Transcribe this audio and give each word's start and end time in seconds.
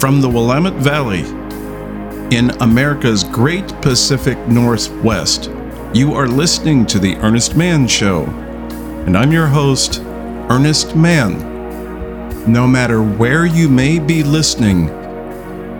From 0.00 0.22
the 0.22 0.30
Willamette 0.30 0.82
Valley 0.82 1.20
in 2.34 2.48
America's 2.62 3.22
great 3.22 3.68
Pacific 3.82 4.38
Northwest, 4.48 5.50
you 5.92 6.14
are 6.14 6.26
listening 6.26 6.86
to 6.86 6.98
The 6.98 7.16
Earnest 7.16 7.54
Mann 7.54 7.86
Show. 7.86 8.24
And 9.04 9.14
I'm 9.14 9.30
your 9.30 9.46
host, 9.46 10.00
Earnest 10.48 10.96
Mann. 10.96 11.36
No 12.50 12.66
matter 12.66 13.02
where 13.02 13.44
you 13.44 13.68
may 13.68 13.98
be 13.98 14.22
listening 14.22 14.88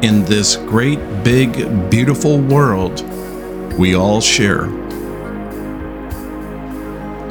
in 0.03 0.23
this 0.27 0.57
great, 0.57 0.99
big, 1.25 1.89
beautiful 1.89 2.41
world 2.43 3.01
we 3.79 3.95
all 3.95 4.21
share. 4.21 4.65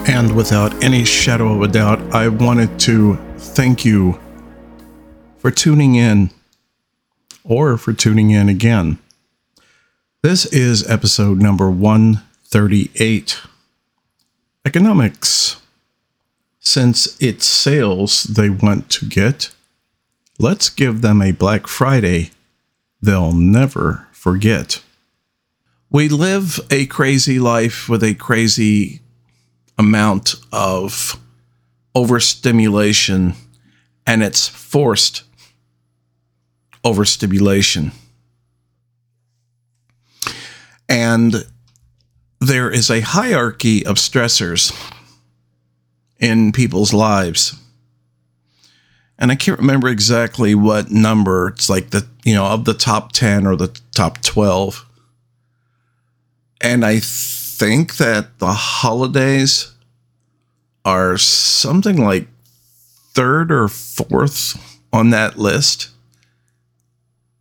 And 0.07 0.35
without 0.35 0.83
any 0.83 1.05
shadow 1.05 1.53
of 1.53 1.61
a 1.61 1.67
doubt, 1.67 2.01
I 2.15 2.29
wanted 2.29 2.79
to 2.79 3.15
thank 3.37 3.85
you 3.85 4.19
for 5.37 5.51
tuning 5.51 5.93
in 5.93 6.31
or 7.49 7.77
for 7.77 7.91
tuning 7.91 8.29
in 8.29 8.47
again. 8.47 8.99
This 10.21 10.45
is 10.45 10.89
episode 10.89 11.41
number 11.41 11.69
138 11.69 13.41
Economics. 14.65 15.59
Since 16.59 17.17
it's 17.19 17.45
sales 17.45 18.23
they 18.23 18.49
want 18.49 18.89
to 18.91 19.05
get, 19.05 19.49
let's 20.37 20.69
give 20.69 21.01
them 21.01 21.21
a 21.21 21.31
Black 21.31 21.65
Friday 21.67 22.31
they'll 23.01 23.33
never 23.33 24.07
forget. 24.11 24.83
We 25.89 26.07
live 26.07 26.59
a 26.69 26.85
crazy 26.85 27.39
life 27.39 27.89
with 27.89 28.03
a 28.03 28.13
crazy 28.13 29.01
amount 29.77 30.35
of 30.51 31.19
overstimulation 31.95 33.33
and 34.05 34.21
it's 34.21 34.47
forced 34.47 35.23
overstimulation. 36.83 37.91
And 40.87 41.45
there 42.39 42.71
is 42.71 42.89
a 42.89 43.01
hierarchy 43.01 43.85
of 43.85 43.97
stressors 43.97 44.73
in 46.19 46.51
people's 46.51 46.93
lives. 46.93 47.55
And 49.17 49.31
I 49.31 49.35
can't 49.35 49.59
remember 49.59 49.89
exactly 49.89 50.55
what 50.55 50.89
number. 50.89 51.49
It's 51.49 51.69
like 51.69 51.89
the, 51.89 52.07
you 52.23 52.33
know, 52.33 52.45
of 52.45 52.65
the 52.65 52.73
top 52.73 53.11
10 53.11 53.45
or 53.45 53.55
the 53.55 53.77
top 53.93 54.21
12. 54.21 54.85
And 56.61 56.85
I 56.85 56.99
think 56.99 57.97
that 57.97 58.39
the 58.39 58.53
holidays 58.53 59.73
are 60.85 61.17
something 61.17 62.01
like 62.01 62.27
third 63.13 63.51
or 63.51 63.67
fourth 63.67 64.79
on 64.93 65.09
that 65.09 65.37
list. 65.37 65.89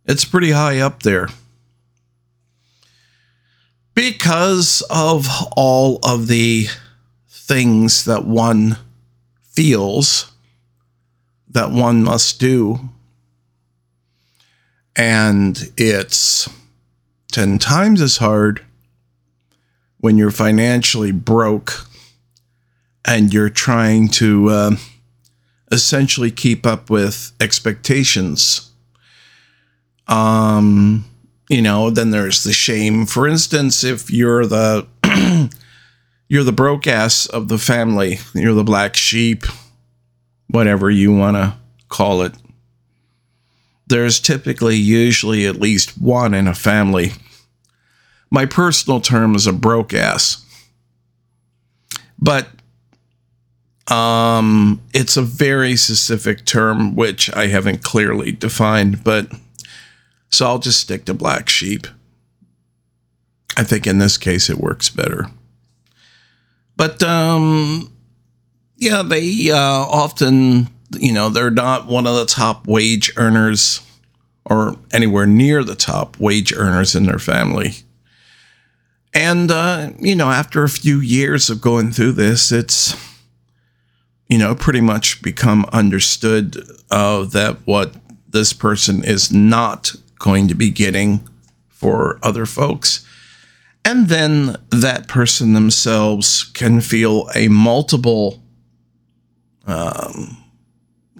It's 0.09 0.25
pretty 0.25 0.49
high 0.49 0.79
up 0.79 1.03
there. 1.03 1.29
Because 3.93 4.81
of 4.89 5.27
all 5.55 5.99
of 6.01 6.25
the 6.25 6.65
things 7.29 8.05
that 8.05 8.25
one 8.25 8.77
feels 9.43 10.31
that 11.47 11.69
one 11.69 12.03
must 12.03 12.39
do. 12.39 12.89
And 14.95 15.71
it's 15.77 16.49
10 17.31 17.59
times 17.59 18.01
as 18.01 18.17
hard 18.17 18.65
when 19.99 20.17
you're 20.17 20.31
financially 20.31 21.11
broke 21.11 21.85
and 23.05 23.31
you're 23.31 23.51
trying 23.51 24.07
to 24.07 24.49
uh, 24.49 24.71
essentially 25.71 26.31
keep 26.31 26.65
up 26.65 26.89
with 26.89 27.31
expectations. 27.39 28.68
Um, 30.09 31.05
you 31.49 31.61
know, 31.61 31.89
then 31.89 32.11
there's 32.11 32.43
the 32.43 32.51
shame. 32.51 33.05
For 33.05 33.27
instance, 33.27 33.83
if 33.83 34.11
you're 34.11 34.45
the 34.45 34.87
you're 36.27 36.43
the 36.43 36.51
broke 36.51 36.87
ass 36.87 37.25
of 37.27 37.47
the 37.47 37.57
family, 37.57 38.19
you're 38.33 38.53
the 38.53 38.63
black 38.63 38.95
sheep, 38.95 39.45
whatever 40.49 40.89
you 40.89 41.15
want 41.15 41.37
to 41.37 41.55
call 41.87 42.21
it. 42.23 42.33
There's 43.87 44.19
typically 44.19 44.75
usually 44.75 45.45
at 45.45 45.59
least 45.59 45.99
one 45.99 46.33
in 46.33 46.47
a 46.47 46.53
family. 46.53 47.13
My 48.29 48.45
personal 48.45 49.01
term 49.01 49.33
is 49.33 49.47
a 49.47 49.53
broke 49.53 49.93
ass. 49.93 50.45
But 52.19 52.47
um, 53.87 54.81
it's 54.93 55.17
a 55.17 55.21
very 55.21 55.75
specific 55.75 56.45
term, 56.45 56.95
which 56.95 57.33
I 57.35 57.47
haven't 57.47 57.83
clearly 57.83 58.31
defined, 58.31 59.03
but 59.03 59.31
so 60.29 60.45
I'll 60.45 60.59
just 60.59 60.79
stick 60.79 61.05
to 61.05 61.13
black 61.13 61.49
sheep. 61.49 61.87
I 63.57 63.63
think 63.63 63.85
in 63.87 63.99
this 63.99 64.17
case 64.17 64.49
it 64.49 64.57
works 64.57 64.89
better. 64.89 65.27
But 66.77 67.03
um, 67.03 67.91
yeah, 68.77 69.01
they 69.01 69.51
uh, 69.51 69.57
often, 69.57 70.69
you 70.97 71.11
know, 71.11 71.29
they're 71.29 71.51
not 71.51 71.87
one 71.87 72.07
of 72.07 72.15
the 72.15 72.25
top 72.25 72.67
wage 72.67 73.11
earners 73.17 73.81
or 74.45 74.77
anywhere 74.91 75.25
near 75.25 75.63
the 75.63 75.75
top 75.75 76.19
wage 76.19 76.53
earners 76.53 76.95
in 76.95 77.05
their 77.05 77.19
family. 77.19 77.73
And, 79.13 79.51
uh, 79.51 79.91
you 79.99 80.15
know, 80.15 80.29
after 80.29 80.63
a 80.63 80.69
few 80.69 80.99
years 80.99 81.49
of 81.49 81.61
going 81.61 81.91
through 81.91 82.13
this, 82.13 82.51
it's 82.51 82.95
you 84.29 84.37
know, 84.37 84.55
pretty 84.55 84.79
much 84.79 85.21
become 85.21 85.65
understood 85.73 86.55
uh, 86.91 87.23
that 87.25 87.57
what 87.65 87.95
this 88.29 88.53
person 88.53 89.03
is 89.03 89.31
not 89.31 89.95
going 90.19 90.47
to 90.49 90.55
be 90.55 90.69
getting 90.69 91.27
for 91.69 92.19
other 92.21 92.45
folks. 92.45 93.05
And 93.85 94.09
then 94.09 94.57
that 94.69 95.07
person 95.07 95.53
themselves 95.53 96.43
can 96.43 96.81
feel 96.81 97.29
a 97.33 97.47
multiple, 97.47 98.43
um, 99.65 100.37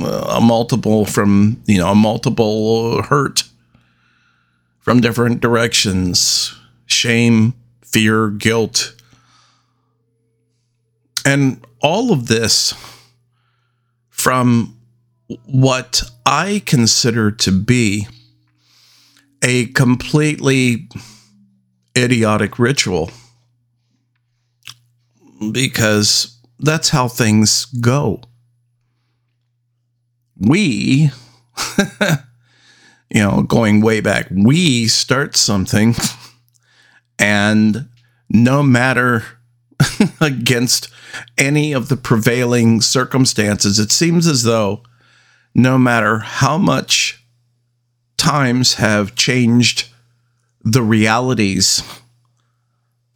a 0.02 0.40
multiple 0.42 1.06
from, 1.06 1.64
you 1.66 1.78
know, 1.78 1.90
a 1.90 1.96
multiple 1.96 3.02
hurt 3.02 3.44
from 4.80 5.00
different 5.00 5.42
directions 5.42 6.54
shame, 6.86 7.54
fear, 7.84 8.30
guilt. 8.30 8.96
And 11.24 11.64
all 11.82 12.12
of 12.12 12.28
this 12.28 12.74
from 14.10 14.76
what 15.46 16.02
I 16.26 16.64
consider 16.66 17.32
to 17.32 17.52
be 17.52 18.08
a 19.44 19.68
completely 19.68 20.90
idiotic 21.98 22.60
ritual 22.60 23.12
because 25.52 26.38
that's 26.60 26.90
how 26.90 27.08
things 27.08 27.66
go. 27.66 28.22
We, 30.38 31.10
you 33.10 33.22
know, 33.22 33.44
going 33.44 33.82
way 33.82 34.02
back, 34.02 34.28
we 34.32 34.88
start 34.88 35.36
something 35.36 35.96
and 37.20 37.90
no 38.30 38.64
matter 38.64 39.24
against 40.22 40.90
any 41.38 41.74
of 41.74 41.90
the 41.90 41.98
prevailing 41.98 42.82
circumstances. 42.82 43.80
It 43.80 43.92
seems 43.92 44.28
as 44.28 44.44
though 44.44 44.84
no 45.56 45.78
matter 45.78 46.20
how 46.20 46.58
much 46.58 47.19
times 48.20 48.76
have 48.76 49.16
changed 49.16 49.90
the 50.64 50.84
realities 50.84 51.82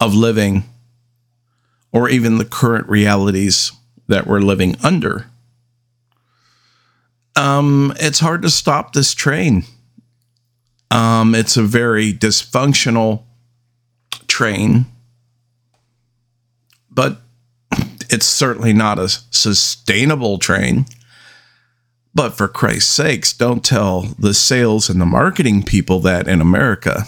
of 0.00 0.14
living, 0.14 0.64
or 1.92 2.08
even 2.08 2.38
the 2.38 2.44
current 2.44 2.88
realities 2.88 3.70
that 4.08 4.26
we're 4.26 4.40
living 4.40 4.76
under, 4.82 5.26
um, 7.36 7.92
it's 8.00 8.20
hard 8.20 8.42
to 8.42 8.50
stop 8.50 8.92
this 8.92 9.14
train. 9.14 9.64
Um, 10.90 11.34
it's 11.34 11.56
a 11.56 11.62
very 11.62 12.12
dysfunctional 12.12 13.22
train, 14.26 14.86
but 16.90 17.20
it's 18.10 18.26
certainly 18.26 18.72
not 18.72 18.98
a 18.98 19.08
sustainable 19.08 20.38
train. 20.38 20.86
But 22.14 22.36
for 22.36 22.46
Christ's 22.46 22.90
sakes, 22.90 23.32
don't 23.32 23.64
tell 23.64 24.02
the 24.18 24.34
sales 24.34 24.88
and 24.88 25.00
the 25.00 25.06
marketing 25.06 25.62
people 25.64 25.98
that 26.00 26.28
in 26.28 26.40
America. 26.40 27.04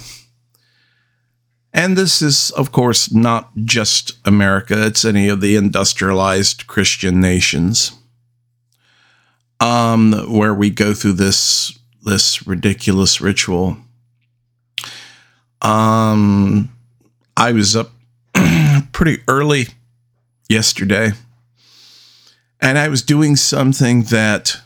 And 1.72 1.96
this 1.96 2.22
is, 2.22 2.50
of 2.52 2.72
course, 2.72 3.12
not 3.12 3.50
just 3.64 4.16
America, 4.24 4.86
it's 4.86 5.04
any 5.04 5.28
of 5.28 5.40
the 5.40 5.56
industrialized 5.56 6.66
Christian 6.66 7.20
nations 7.20 7.92
um, 9.60 10.12
where 10.28 10.54
we 10.54 10.70
go 10.70 10.94
through 10.94 11.12
this, 11.12 11.78
this 12.02 12.46
ridiculous 12.46 13.20
ritual. 13.20 13.76
Um, 15.62 16.70
I 17.36 17.52
was 17.52 17.76
up 17.76 17.90
pretty 18.92 19.22
early 19.28 19.68
yesterday. 20.48 21.12
And 22.60 22.78
I 22.78 22.88
was 22.88 23.02
doing 23.02 23.36
something 23.36 24.04
that 24.04 24.60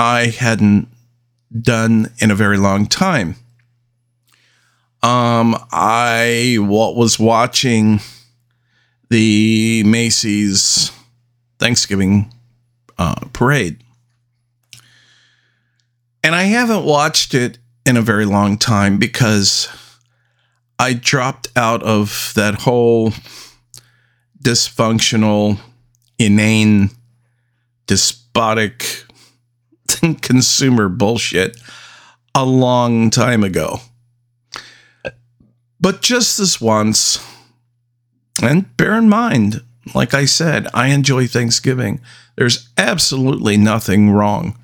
I 0.00 0.28
hadn't 0.28 0.88
done 1.60 2.10
in 2.20 2.30
a 2.30 2.34
very 2.34 2.56
long 2.56 2.86
time. 2.86 3.34
Um, 5.02 5.54
I 5.70 6.56
was 6.58 7.18
watching 7.18 8.00
the 9.10 9.82
Macy's 9.84 10.90
Thanksgiving 11.58 12.32
uh, 12.96 13.26
parade, 13.34 13.84
and 16.24 16.34
I 16.34 16.44
haven't 16.44 16.86
watched 16.86 17.34
it 17.34 17.58
in 17.84 17.98
a 17.98 18.02
very 18.02 18.24
long 18.24 18.56
time 18.56 18.96
because 18.96 19.68
I 20.78 20.94
dropped 20.94 21.48
out 21.56 21.82
of 21.82 22.32
that 22.36 22.54
whole 22.54 23.12
dysfunctional, 24.42 25.58
inane, 26.18 26.88
despotic 27.86 29.04
consumer 30.22 30.88
bullshit 30.88 31.60
a 32.34 32.44
long 32.44 33.10
time 33.10 33.42
ago. 33.44 33.80
But 35.80 36.02
just 36.02 36.38
this 36.38 36.60
once, 36.60 37.24
and 38.42 38.76
bear 38.76 38.96
in 38.98 39.08
mind, 39.08 39.62
like 39.94 40.14
I 40.14 40.26
said, 40.26 40.66
I 40.74 40.88
enjoy 40.88 41.26
Thanksgiving. 41.26 42.00
There's 42.36 42.68
absolutely 42.76 43.56
nothing 43.56 44.10
wrong 44.10 44.58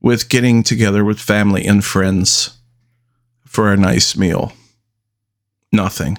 with 0.00 0.28
getting 0.28 0.62
together 0.62 1.04
with 1.04 1.18
family 1.18 1.66
and 1.66 1.84
friends 1.84 2.56
for 3.44 3.72
a 3.72 3.76
nice 3.76 4.16
meal. 4.16 4.52
Nothing. 5.72 6.18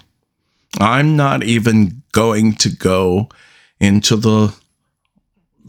I'm 0.80 1.16
not 1.16 1.44
even 1.44 2.04
going 2.12 2.54
to 2.56 2.70
go 2.70 3.30
into 3.80 4.16
the 4.16 4.54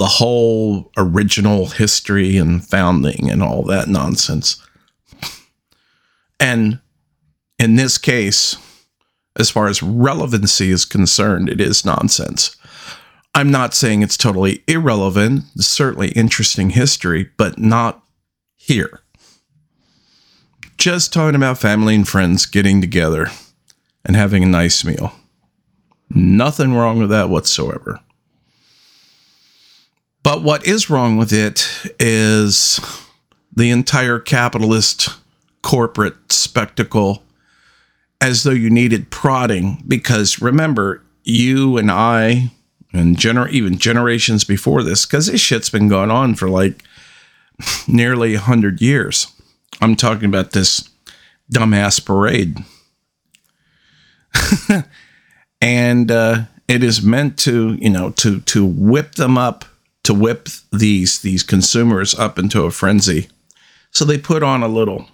the 0.01 0.07
whole 0.07 0.91
original 0.97 1.67
history 1.67 2.39
and 2.39 2.67
founding 2.67 3.31
and 3.31 3.43
all 3.43 3.63
that 3.63 3.87
nonsense. 3.87 4.57
And 6.41 6.81
in 7.59 7.77
this 7.77 7.99
case, 7.99 8.57
as 9.39 9.51
far 9.51 9.69
as 9.69 9.83
relevancy 9.83 10.71
is 10.71 10.87
concerned, 10.87 11.51
it 11.51 11.61
is 11.61 11.85
nonsense. 11.85 12.57
I'm 13.35 13.51
not 13.51 13.75
saying 13.75 14.01
it's 14.01 14.17
totally 14.17 14.65
irrelevant. 14.67 15.45
It's 15.55 15.67
certainly 15.67 16.09
interesting 16.13 16.71
history, 16.71 17.29
but 17.37 17.59
not 17.59 18.03
here. 18.57 19.03
Just 20.79 21.13
talking 21.13 21.37
about 21.37 21.59
family 21.59 21.95
and 21.95 22.09
friends 22.09 22.47
getting 22.47 22.81
together 22.81 23.27
and 24.07 24.17
having 24.17 24.43
a 24.43 24.47
nice 24.47 24.83
meal. 24.83 25.13
Nothing 26.09 26.73
wrong 26.73 27.01
with 27.01 27.11
that 27.11 27.29
whatsoever. 27.29 28.01
But 30.23 30.43
what 30.43 30.67
is 30.67 30.91
wrong 30.91 31.17
with 31.17 31.33
it 31.33 31.69
is 31.99 32.81
the 33.55 33.71
entire 33.71 34.19
capitalist 34.19 35.09
corporate 35.63 36.33
spectacle 36.33 37.23
as 38.21 38.43
though 38.43 38.51
you 38.51 38.71
needed 38.71 39.11
prodding 39.11 39.83
because 39.89 40.41
remember 40.41 41.03
you 41.25 41.77
and 41.79 41.91
I 41.91 42.51
and 42.93 43.17
gener- 43.17 43.51
even 43.51 43.79
generations 43.79 44.45
before 44.45 44.83
this 44.83 45.07
because 45.07 45.27
this 45.27 45.41
shit's 45.41 45.71
been 45.71 45.89
going 45.89 46.11
on 46.11 46.35
for 46.35 46.49
like 46.49 46.83
nearly 47.89 48.35
100 48.35 48.81
years. 48.81 49.29
I'm 49.81 49.97
talking 49.97 50.27
about 50.27 50.53
this 50.53 50.89
dumbass 51.53 52.05
parade. 52.05 52.59
and 55.63 56.11
uh, 56.11 56.43
it 56.69 56.83
is 56.85 57.03
meant 57.03 57.39
to, 57.41 57.75
you 57.81 57.91
know, 57.91 58.11
to 58.11 58.41
to 58.41 58.65
whip 58.65 59.17
them 59.17 59.37
up, 59.37 59.65
to 60.05 60.15
whip 60.15 60.49
these 60.73 61.21
these 61.21 61.43
consumers 61.43 62.15
up 62.15 62.39
into 62.39 62.65
a 62.65 62.71
frenzy. 62.71 63.29
So 63.91 64.05
they 64.05 64.19
put 64.19 64.43
on 64.43 64.63
a 64.63 64.69
little 64.69 65.07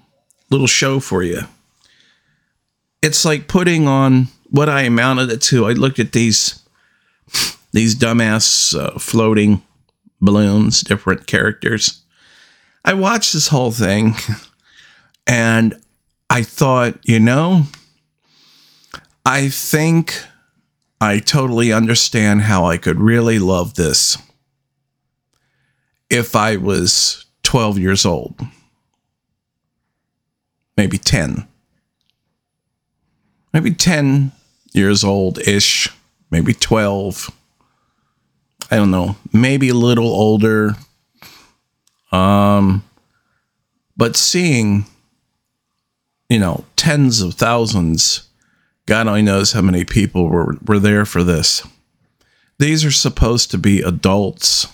little 0.51 0.67
show 0.67 1.01
for 1.01 1.23
you. 1.23 1.43
It's 3.03 3.25
like 3.25 3.49
putting 3.49 3.89
on 3.89 4.29
what 4.51 4.69
I 4.69 4.83
amounted 4.83 5.31
it 5.31 5.43
to. 5.43 5.67
I 5.67 5.73
looked 5.73 5.99
at 5.99 6.13
these 6.13 6.63
these 7.73 7.95
dumbass 7.95 8.79
uh, 8.79 8.99
floating 8.99 9.63
balloons, 10.21 10.81
different 10.81 11.27
characters. 11.27 12.03
I 12.85 12.95
watched 12.95 13.33
this 13.33 13.49
whole 13.49 13.73
thing 13.73 14.15
and 15.27 15.75
I 16.31 16.43
thought, 16.43 16.99
you 17.05 17.21
know, 17.21 17.65
I 19.25 19.49
think 19.49 20.23
I 21.01 21.19
totally 21.19 21.73
understand 21.73 22.43
how 22.43 22.65
I 22.65 22.79
could 22.79 22.99
really 22.99 23.39
love 23.39 23.75
this 23.75 24.17
if 26.11 26.37
I 26.37 26.57
was 26.57 27.27
12 27.43 27.79
years 27.79 28.07
old, 28.07 28.41
maybe 30.77 30.99
10, 30.99 31.47
maybe 33.53 33.73
10 33.73 34.33
years 34.73 35.05
old 35.05 35.39
ish, 35.41 35.89
maybe 36.31 36.53
12. 36.53 37.31
I 38.71 38.77
don't 38.77 38.91
know, 38.91 39.17
maybe 39.33 39.69
a 39.69 39.75
little 39.75 40.09
older. 40.09 40.75
Um, 42.13 42.85
but 43.97 44.17
seeing, 44.17 44.87
you 46.29 46.39
know, 46.39 46.65
tens 46.77 47.21
of 47.21 47.35
thousands, 47.35 48.29
God 48.87 49.07
only 49.07 49.23
knows 49.23 49.53
how 49.53 49.63
many 49.63 49.85
people 49.85 50.29
were, 50.29 50.57
were 50.65 50.79
there 50.79 51.05
for 51.05 51.25
this. 51.25 51.67
These 52.59 52.85
are 52.85 52.93
supposed 52.93 53.51
to 53.51 53.59
be 53.59 53.83
adults. 53.83 54.69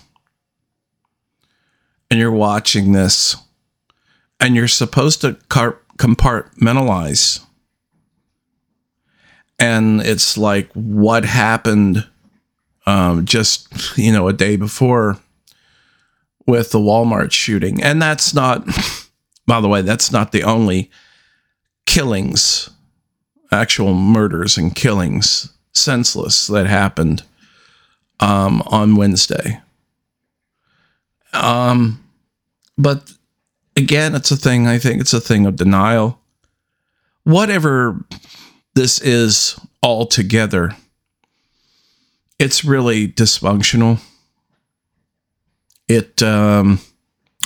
And 2.12 2.18
you're 2.20 2.30
watching 2.30 2.92
this, 2.92 3.36
and 4.38 4.54
you're 4.54 4.68
supposed 4.68 5.22
to 5.22 5.32
compartmentalize. 5.96 7.40
And 9.58 10.02
it's 10.02 10.36
like 10.36 10.70
what 10.74 11.24
happened 11.24 12.06
um, 12.84 13.24
just 13.24 13.96
you 13.96 14.12
know 14.12 14.28
a 14.28 14.34
day 14.34 14.56
before 14.56 15.20
with 16.46 16.70
the 16.70 16.78
Walmart 16.78 17.32
shooting, 17.32 17.82
and 17.82 18.02
that's 18.02 18.34
not. 18.34 18.68
By 19.46 19.62
the 19.62 19.68
way, 19.68 19.80
that's 19.80 20.12
not 20.12 20.32
the 20.32 20.42
only 20.42 20.90
killings, 21.86 22.68
actual 23.50 23.94
murders 23.94 24.58
and 24.58 24.74
killings, 24.74 25.50
senseless 25.72 26.46
that 26.48 26.66
happened 26.66 27.22
um, 28.20 28.60
on 28.66 28.96
Wednesday. 28.96 29.62
Um, 31.32 32.01
but 32.76 33.12
again, 33.76 34.14
it's 34.14 34.30
a 34.30 34.36
thing. 34.36 34.66
I 34.66 34.78
think 34.78 35.00
it's 35.00 35.12
a 35.12 35.20
thing 35.20 35.46
of 35.46 35.56
denial. 35.56 36.18
Whatever 37.24 38.04
this 38.74 39.00
is 39.00 39.58
altogether 39.82 40.76
it's 42.42 42.64
really 42.64 43.06
dysfunctional. 43.06 44.00
It, 45.86 46.20
um, 46.24 46.80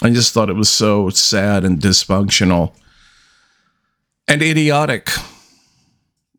I 0.03 0.09
just 0.09 0.33
thought 0.33 0.49
it 0.49 0.57
was 0.57 0.71
so 0.71 1.11
sad 1.11 1.65
and 1.65 1.79
dysfunctional 1.79 2.73
and 4.27 4.41
idiotic. 4.41 5.11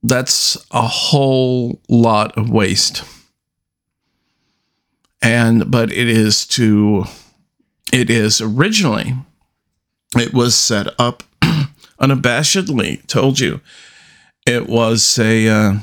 That's 0.02 0.58
a 0.72 0.82
whole 0.82 1.80
lot 1.88 2.36
of 2.36 2.50
waste. 2.50 3.04
And, 5.22 5.70
but 5.70 5.92
it 5.92 6.08
is 6.08 6.48
to, 6.48 7.06
it 7.94 8.10
is 8.10 8.42
originally, 8.42 9.16
it 10.16 10.34
was 10.34 10.56
set 10.56 10.88
up 11.00 11.24
unabashedly, 12.02 13.06
told 13.08 13.40
you. 13.40 13.62
It 14.46 14.68
was 14.68 15.20
a, 15.20 15.48
uh, 15.48 15.74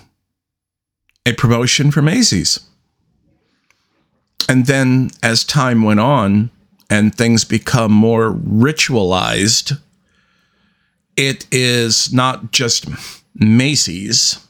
a 1.26 1.32
promotion 1.34 1.90
for 1.90 2.02
Macy's. 2.02 2.60
And 4.48 4.66
then 4.66 5.10
as 5.22 5.44
time 5.44 5.82
went 5.82 6.00
on 6.00 6.50
and 6.90 7.14
things 7.14 7.44
become 7.44 7.92
more 7.92 8.32
ritualized, 8.32 9.80
it 11.16 11.46
is 11.50 12.12
not 12.12 12.52
just 12.52 12.86
Macy's, 13.34 14.46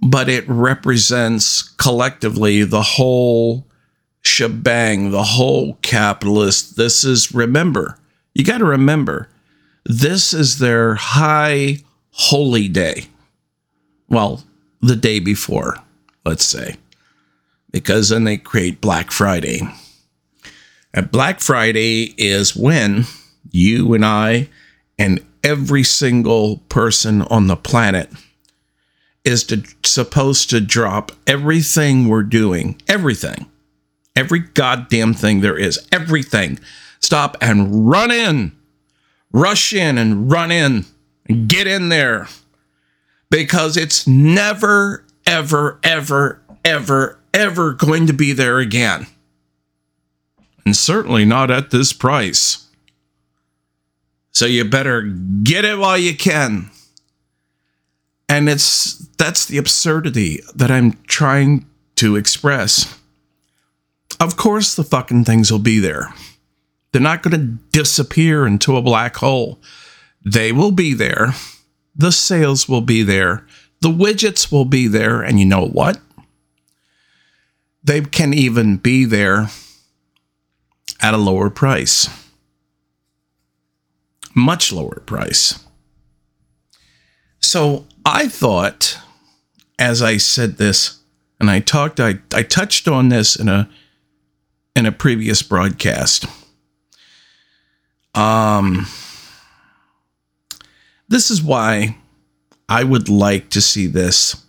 but 0.00 0.28
it 0.28 0.48
represents 0.48 1.62
collectively 1.62 2.62
the 2.62 2.82
whole 2.82 3.65
shebang, 4.26 5.10
the 5.10 5.22
whole 5.22 5.74
capitalist. 5.82 6.76
This 6.76 7.04
is, 7.04 7.34
remember, 7.34 7.98
you 8.34 8.44
got 8.44 8.58
to 8.58 8.64
remember, 8.64 9.28
this 9.84 10.34
is 10.34 10.58
their 10.58 10.94
high 10.96 11.78
holy 12.10 12.68
day. 12.68 13.06
Well, 14.08 14.42
the 14.80 14.96
day 14.96 15.20
before 15.20 15.82
let's 16.26 16.44
say, 16.44 16.76
because 17.70 18.08
then 18.08 18.24
they 18.24 18.36
create 18.36 18.80
Black 18.80 19.10
Friday. 19.10 19.62
And 20.92 21.10
Black 21.10 21.40
Friday 21.40 22.14
is 22.18 22.56
when 22.56 23.04
you 23.50 23.94
and 23.94 24.04
I 24.04 24.48
and 24.98 25.24
every 25.44 25.84
single 25.84 26.58
person 26.68 27.22
on 27.22 27.46
the 27.46 27.56
planet 27.56 28.10
is 29.24 29.44
to, 29.44 29.62
supposed 29.84 30.50
to 30.50 30.60
drop 30.60 31.12
everything 31.26 32.08
we're 32.08 32.22
doing, 32.22 32.80
everything, 32.88 33.46
every 34.16 34.40
goddamn 34.40 35.14
thing 35.14 35.40
there 35.40 35.58
is, 35.58 35.86
everything. 35.92 36.58
Stop 37.00 37.36
and 37.40 37.88
run 37.88 38.10
in, 38.10 38.56
rush 39.32 39.72
in 39.72 39.98
and 39.98 40.32
run 40.32 40.50
in 40.50 40.86
get 41.46 41.66
in 41.66 41.88
there 41.88 42.28
because 43.30 43.76
it's 43.76 44.06
never, 44.06 45.04
ever, 45.26 45.78
ever, 45.82 46.40
ever, 46.64 47.18
ever 47.34 47.72
going 47.72 48.06
to 48.06 48.12
be 48.12 48.32
there 48.32 48.58
again. 48.58 49.06
And 50.64 50.76
certainly 50.76 51.24
not 51.24 51.50
at 51.50 51.70
this 51.70 51.92
price. 51.92 52.68
So 54.32 54.46
you 54.46 54.64
better 54.64 55.02
get 55.02 55.64
it 55.64 55.78
while 55.78 55.98
you 55.98 56.16
can. 56.16 56.70
And 58.28 58.48
it's 58.48 58.98
that's 59.18 59.46
the 59.46 59.56
absurdity 59.56 60.40
that 60.54 60.70
I'm 60.70 60.92
trying 61.06 61.66
to 61.96 62.16
express. 62.16 62.98
Of 64.18 64.36
course, 64.36 64.74
the 64.74 64.84
fucking 64.84 65.24
things 65.24 65.52
will 65.52 65.58
be 65.58 65.78
there. 65.78 66.12
They're 66.92 67.02
not 67.02 67.22
going 67.22 67.36
to 67.36 67.62
disappear 67.72 68.46
into 68.46 68.76
a 68.76 68.82
black 68.82 69.16
hole. 69.16 69.60
They 70.24 70.52
will 70.52 70.72
be 70.72 70.94
there. 70.94 71.34
The 71.94 72.12
sales 72.12 72.68
will 72.68 72.80
be 72.80 73.02
there. 73.02 73.46
The 73.80 73.88
widgets 73.88 74.50
will 74.50 74.64
be 74.64 74.88
there. 74.88 75.20
And 75.20 75.38
you 75.38 75.46
know 75.46 75.66
what? 75.66 76.00
They 77.84 78.00
can 78.00 78.32
even 78.34 78.78
be 78.78 79.04
there 79.04 79.48
at 81.00 81.14
a 81.14 81.18
lower 81.18 81.50
price. 81.50 82.08
Much 84.34 84.72
lower 84.72 85.02
price. 85.06 85.62
So 87.40 87.86
I 88.04 88.28
thought, 88.28 88.98
as 89.78 90.02
I 90.02 90.16
said 90.16 90.56
this, 90.56 91.00
and 91.38 91.50
I 91.50 91.60
talked, 91.60 92.00
I, 92.00 92.20
I 92.32 92.42
touched 92.42 92.88
on 92.88 93.08
this 93.08 93.36
in 93.36 93.48
a 93.48 93.68
in 94.76 94.84
a 94.84 94.92
previous 94.92 95.40
broadcast. 95.40 96.26
Um, 98.14 98.86
this 101.08 101.30
is 101.30 101.42
why 101.42 101.96
I 102.68 102.84
would 102.84 103.08
like 103.08 103.48
to 103.50 103.62
see 103.62 103.86
this 103.86 104.44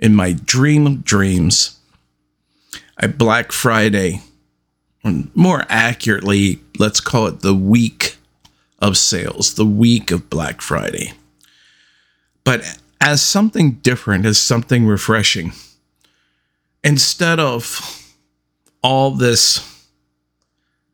in 0.00 0.16
my 0.16 0.32
dream 0.32 0.88
of 0.88 1.04
dreams. 1.04 1.78
A 2.98 3.06
Black 3.06 3.52
Friday, 3.52 4.22
more 5.34 5.64
accurately, 5.68 6.60
let's 6.78 7.00
call 7.00 7.26
it 7.28 7.40
the 7.40 7.54
week 7.54 8.16
of 8.80 8.98
sales, 8.98 9.54
the 9.54 9.64
week 9.64 10.10
of 10.10 10.28
Black 10.30 10.60
Friday. 10.60 11.12
But 12.42 12.78
as 13.00 13.22
something 13.22 13.72
different, 13.82 14.26
as 14.26 14.38
something 14.38 14.84
refreshing, 14.86 15.52
instead 16.82 17.38
of 17.38 18.03
all 18.84 19.10
this 19.10 19.82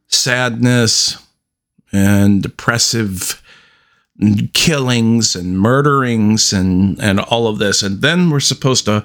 sadness 0.06 1.18
and 1.92 2.40
depressive 2.42 3.42
killings 4.54 5.34
and 5.34 5.58
murderings 5.58 6.52
and 6.52 6.98
and 7.02 7.18
all 7.20 7.48
of 7.48 7.58
this. 7.58 7.82
And 7.82 8.00
then 8.00 8.30
we're 8.30 8.40
supposed 8.40 8.84
to 8.84 9.04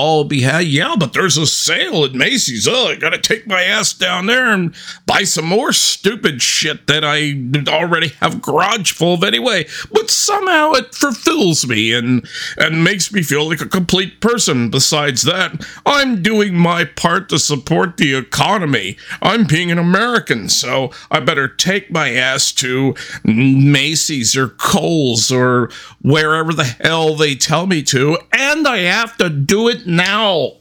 all 0.00 0.24
be 0.24 0.40
had. 0.40 0.64
Yeah, 0.64 0.94
but 0.98 1.12
there's 1.12 1.36
a 1.36 1.46
sale 1.46 2.04
at 2.06 2.14
Macy's. 2.14 2.66
Oh, 2.66 2.88
I 2.88 2.96
gotta 2.96 3.18
take 3.18 3.46
my 3.46 3.62
ass 3.62 3.92
down 3.92 4.26
there 4.26 4.50
and 4.50 4.74
buy 5.04 5.24
some 5.24 5.44
more 5.44 5.72
stupid 5.72 6.40
shit 6.40 6.86
that 6.86 7.04
I 7.04 7.34
already 7.70 8.08
have 8.20 8.40
garage 8.40 8.92
full 8.92 9.14
of 9.14 9.24
anyway. 9.24 9.66
But 9.92 10.08
somehow 10.08 10.72
it 10.72 10.94
fulfills 10.94 11.66
me 11.66 11.92
and 11.92 12.26
and 12.56 12.82
makes 12.82 13.12
me 13.12 13.22
feel 13.22 13.46
like 13.46 13.60
a 13.60 13.68
complete 13.68 14.22
person. 14.22 14.70
Besides 14.70 15.22
that, 15.22 15.66
I'm 15.84 16.22
doing 16.22 16.56
my 16.56 16.84
part 16.84 17.28
to 17.28 17.38
support 17.38 17.98
the 17.98 18.14
economy. 18.14 18.96
I'm 19.20 19.44
being 19.44 19.70
an 19.70 19.78
American, 19.78 20.48
so 20.48 20.92
I 21.10 21.20
better 21.20 21.46
take 21.46 21.90
my 21.90 22.14
ass 22.14 22.52
to 22.52 22.94
Macy's 23.24 24.34
or 24.34 24.48
Kohl's 24.48 25.30
or 25.30 25.70
wherever 26.00 26.54
the 26.54 26.64
hell 26.64 27.14
they 27.16 27.34
tell 27.34 27.66
me 27.66 27.82
to, 27.82 28.16
and 28.32 28.66
I 28.66 28.78
have 28.78 29.18
to 29.18 29.28
do 29.28 29.68
it 29.68 29.89
now. 29.90 30.52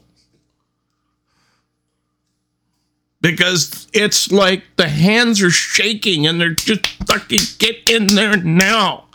Because 3.22 3.88
it's 3.94 4.32
like 4.32 4.64
the 4.78 4.88
hands 4.88 5.42
are 5.42 5.50
shaking 5.50 6.26
and 6.26 6.40
they're 6.40 6.54
just 6.54 6.88
fucking 7.06 7.40
get 7.58 7.90
in 7.90 8.08
there 8.08 8.38
now. 8.38 9.06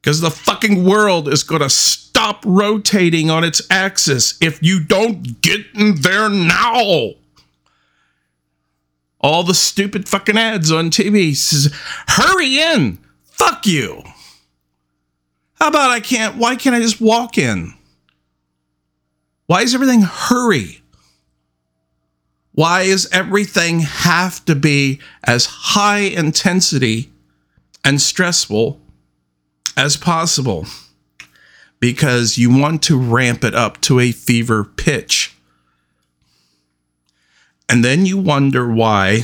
Because 0.00 0.20
the 0.20 0.30
fucking 0.30 0.84
world 0.84 1.28
is 1.28 1.42
going 1.42 1.60
to 1.60 1.68
stop 1.68 2.42
rotating 2.46 3.28
on 3.28 3.44
its 3.44 3.60
axis 3.70 4.38
if 4.40 4.62
you 4.62 4.82
don't 4.82 5.42
get 5.42 5.60
in 5.74 6.00
there 6.00 6.30
now. 6.30 7.14
All 9.20 9.42
the 9.42 9.54
stupid 9.54 10.08
fucking 10.08 10.38
ads 10.38 10.72
on 10.72 10.90
TV 10.90 11.36
says, 11.36 11.70
hurry 12.08 12.58
in. 12.58 12.98
Fuck 13.24 13.66
you. 13.66 14.02
How 15.54 15.68
about 15.68 15.90
I 15.90 16.00
can't, 16.00 16.36
why 16.36 16.56
can't 16.56 16.74
I 16.74 16.80
just 16.80 17.02
walk 17.02 17.36
in? 17.36 17.74
Why 19.50 19.62
is 19.62 19.74
everything 19.74 20.02
hurry? 20.02 20.80
Why 22.52 22.82
is 22.82 23.08
everything 23.10 23.80
have 23.80 24.44
to 24.44 24.54
be 24.54 25.00
as 25.24 25.46
high 25.46 26.02
intensity 26.02 27.10
and 27.84 28.00
stressful 28.00 28.80
as 29.76 29.96
possible? 29.96 30.66
Because 31.80 32.38
you 32.38 32.56
want 32.56 32.84
to 32.84 32.96
ramp 32.96 33.42
it 33.42 33.56
up 33.56 33.80
to 33.80 33.98
a 33.98 34.12
fever 34.12 34.62
pitch. 34.62 35.34
And 37.68 37.84
then 37.84 38.06
you 38.06 38.18
wonder 38.18 38.70
why 38.70 39.22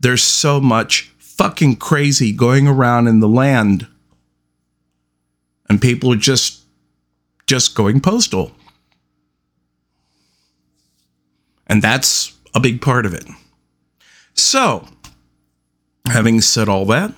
there's 0.00 0.22
so 0.22 0.58
much 0.58 1.12
fucking 1.18 1.76
crazy 1.76 2.32
going 2.32 2.66
around 2.66 3.08
in 3.08 3.20
the 3.20 3.28
land. 3.28 3.86
And 5.68 5.82
people 5.82 6.14
are 6.14 6.16
just 6.16 6.62
just 7.46 7.74
going 7.74 8.00
postal. 8.00 8.52
And 11.70 11.80
that's 11.80 12.36
a 12.52 12.58
big 12.58 12.82
part 12.82 13.06
of 13.06 13.14
it. 13.14 13.24
So, 14.34 14.88
having 16.04 16.40
said 16.40 16.68
all 16.68 16.84
that, 16.86 17.14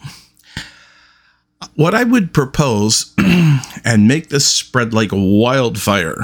what 1.75 1.95
I 1.95 2.05
would 2.05 2.35
propose 2.35 3.15
and 3.85 4.07
make 4.07 4.29
this 4.29 4.47
spread 4.47 4.93
like 4.93 5.09
wildfire, 5.11 6.19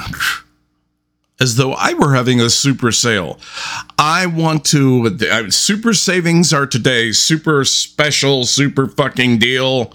as 1.40 1.56
though 1.56 1.73
I 1.73 1.94
were 1.94 2.14
having 2.14 2.38
a 2.38 2.50
super 2.50 2.92
sale. 2.92 3.40
I 3.99 4.26
want 4.26 4.66
to, 4.66 5.50
super 5.50 5.94
savings 5.94 6.52
are 6.52 6.66
today, 6.66 7.12
super 7.12 7.64
special, 7.64 8.44
super 8.44 8.88
fucking 8.88 9.38
deal. 9.38 9.94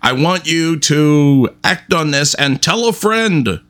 I 0.00 0.12
want 0.12 0.46
you 0.46 0.78
to 0.80 1.50
act 1.62 1.92
on 1.92 2.12
this 2.12 2.34
and 2.34 2.62
tell 2.62 2.88
a 2.88 2.94
friend 2.94 3.60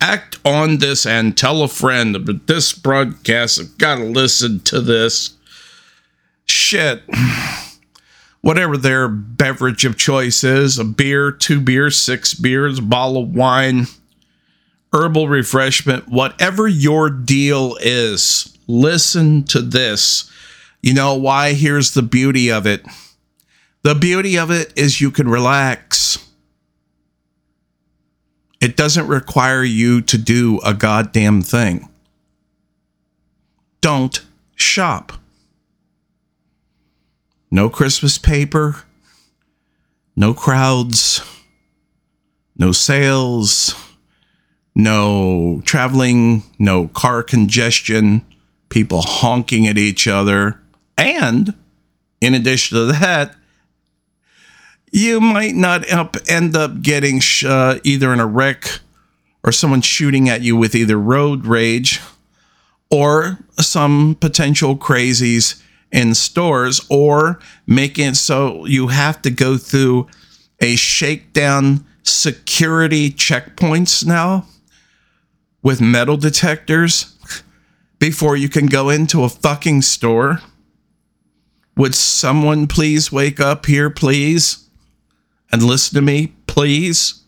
act 0.00 0.38
on 0.44 0.78
this 0.78 1.06
and 1.06 1.36
tell 1.36 1.62
a 1.62 1.68
friend. 1.68 2.24
But 2.24 2.46
this 2.46 2.72
broadcast, 2.72 3.60
I've 3.60 3.78
got 3.78 3.96
to 3.96 4.04
listen 4.04 4.60
to 4.60 4.80
this. 4.80 5.36
Shit. 6.44 7.02
Whatever 8.40 8.76
their 8.76 9.08
beverage 9.08 9.84
of 9.84 9.96
choice 9.96 10.44
is 10.44 10.78
a 10.78 10.84
beer, 10.84 11.32
two 11.32 11.60
beers, 11.60 11.96
six 11.96 12.32
beers, 12.32 12.78
bottle 12.78 13.24
of 13.24 13.34
wine, 13.34 13.86
herbal 14.92 15.28
refreshment, 15.28 16.08
whatever 16.08 16.68
your 16.68 17.10
deal 17.10 17.76
is, 17.80 18.56
listen 18.68 19.42
to 19.44 19.60
this. 19.60 20.30
You 20.80 20.94
know 20.94 21.14
why? 21.14 21.54
Here's 21.54 21.94
the 21.94 22.02
beauty 22.02 22.52
of 22.52 22.66
it. 22.66 22.86
The 23.82 23.96
beauty 23.96 24.38
of 24.38 24.52
it 24.52 24.72
is 24.76 25.00
you 25.00 25.10
can 25.10 25.28
relax 25.28 26.25
it 28.60 28.76
doesn't 28.76 29.06
require 29.06 29.62
you 29.62 30.00
to 30.02 30.18
do 30.18 30.60
a 30.64 30.74
goddamn 30.74 31.42
thing. 31.42 31.88
Don't 33.80 34.24
shop. 34.54 35.12
No 37.50 37.70
Christmas 37.70 38.18
paper, 38.18 38.82
no 40.16 40.34
crowds, 40.34 41.20
no 42.56 42.72
sales, 42.72 43.74
no 44.74 45.62
traveling, 45.64 46.42
no 46.58 46.88
car 46.88 47.22
congestion, 47.22 48.24
people 48.68 49.02
honking 49.02 49.66
at 49.66 49.78
each 49.78 50.08
other. 50.08 50.60
And 50.98 51.54
in 52.20 52.34
addition 52.34 52.76
to 52.76 52.84
that, 52.86 53.36
you 54.92 55.20
might 55.20 55.54
not 55.54 55.90
up, 55.90 56.16
end 56.28 56.56
up 56.56 56.82
getting 56.82 57.20
sh- 57.20 57.44
uh, 57.44 57.78
either 57.84 58.12
in 58.12 58.20
a 58.20 58.26
wreck 58.26 58.80
or 59.44 59.52
someone 59.52 59.80
shooting 59.80 60.28
at 60.28 60.42
you 60.42 60.56
with 60.56 60.74
either 60.74 60.98
road 60.98 61.46
rage 61.46 62.00
or 62.90 63.38
some 63.58 64.16
potential 64.20 64.76
crazies 64.76 65.62
in 65.92 66.14
stores 66.14 66.84
or 66.90 67.38
making 67.66 68.06
it 68.06 68.16
so 68.16 68.64
you 68.66 68.88
have 68.88 69.22
to 69.22 69.30
go 69.30 69.56
through 69.56 70.06
a 70.60 70.76
shakedown 70.76 71.84
security 72.02 73.10
checkpoints 73.10 74.06
now 74.06 74.46
with 75.62 75.80
metal 75.80 76.16
detectors 76.16 77.16
before 77.98 78.36
you 78.36 78.48
can 78.48 78.66
go 78.66 78.88
into 78.88 79.24
a 79.24 79.28
fucking 79.28 79.82
store. 79.82 80.40
Would 81.76 81.94
someone 81.94 82.66
please 82.66 83.10
wake 83.12 83.40
up 83.40 83.66
here, 83.66 83.90
please? 83.90 84.65
And 85.52 85.62
listen 85.62 85.94
to 85.94 86.02
me, 86.02 86.34
please? 86.46 87.22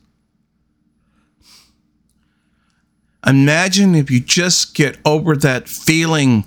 Imagine 3.27 3.95
if 3.95 4.11
you 4.11 4.21
just 4.21 4.75
get 4.75 4.97
over 5.05 5.37
that 5.37 5.69
feeling, 5.69 6.45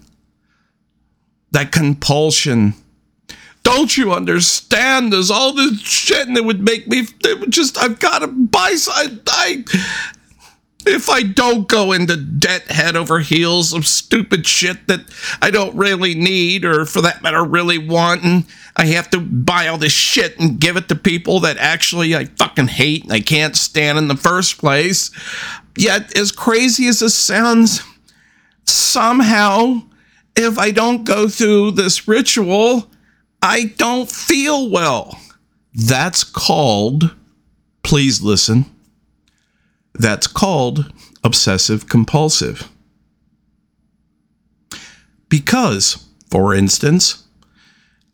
that 1.52 1.72
compulsion. 1.72 2.74
Don't 3.64 3.96
you 3.96 4.12
understand? 4.12 5.14
There's 5.14 5.30
all 5.30 5.54
this 5.54 5.80
shit, 5.82 6.28
and 6.28 6.36
it 6.36 6.44
would 6.44 6.64
make 6.64 6.88
me. 6.88 7.06
It 7.24 7.40
would 7.40 7.52
just. 7.52 7.78
I've 7.78 8.00
got 8.00 8.20
to 8.20 8.28
buy. 8.28 8.76
I, 8.88 9.20
I 9.28 9.64
if 10.86 11.10
I 11.10 11.24
don't 11.24 11.68
go 11.68 11.92
into 11.92 12.16
debt 12.16 12.72
head 12.72 12.96
over 12.96 13.20
heels 13.20 13.74
of 13.74 13.88
stupid 13.88 14.48
shit 14.48 14.88
that 14.88 15.02
I 15.42 15.52
don't 15.52 15.76
really 15.76 16.16
need 16.16 16.66
or 16.66 16.86
for 16.86 17.02
that 17.02 17.22
matter 17.22 17.44
really 17.44 17.78
want 17.78 18.24
and 18.24 18.46
I 18.76 18.86
have 18.86 19.10
to 19.12 19.20
buy 19.20 19.68
all 19.68 19.78
this 19.78 19.92
shit 19.92 20.40
and 20.40 20.60
give 20.60 20.78
it 20.78 20.88
to 20.90 20.96
people 20.96 21.42
that 21.42 21.58
actually 21.58 22.16
I 22.16 22.26
fucking 22.26 22.70
hate 22.70 23.04
and 23.04 23.14
I 23.14 23.20
can't 23.20 23.56
stand 23.56 23.98
in 23.98 24.08
the 24.08 24.16
first 24.16 24.58
place. 24.58 25.12
Yet 25.78 26.18
as 26.18 26.32
crazy 26.32 26.88
as 26.88 27.00
this 27.00 27.16
sounds, 27.16 27.82
somehow 28.66 29.84
if 30.36 30.58
I 30.58 30.72
don't 30.72 31.04
go 31.04 31.28
through 31.28 31.72
this 31.72 32.08
ritual, 32.08 32.90
I 33.42 33.74
don't 33.78 34.10
feel 34.10 34.70
well. 34.70 35.20
That's 35.74 36.24
called, 36.24 37.14
please 37.84 38.22
listen 38.22 38.71
that's 40.02 40.28
called 40.28 40.92
obsessive 41.24 41.88
compulsive. 41.88 42.70
Because, 45.30 46.08
for 46.30 46.54
instance, 46.54 47.26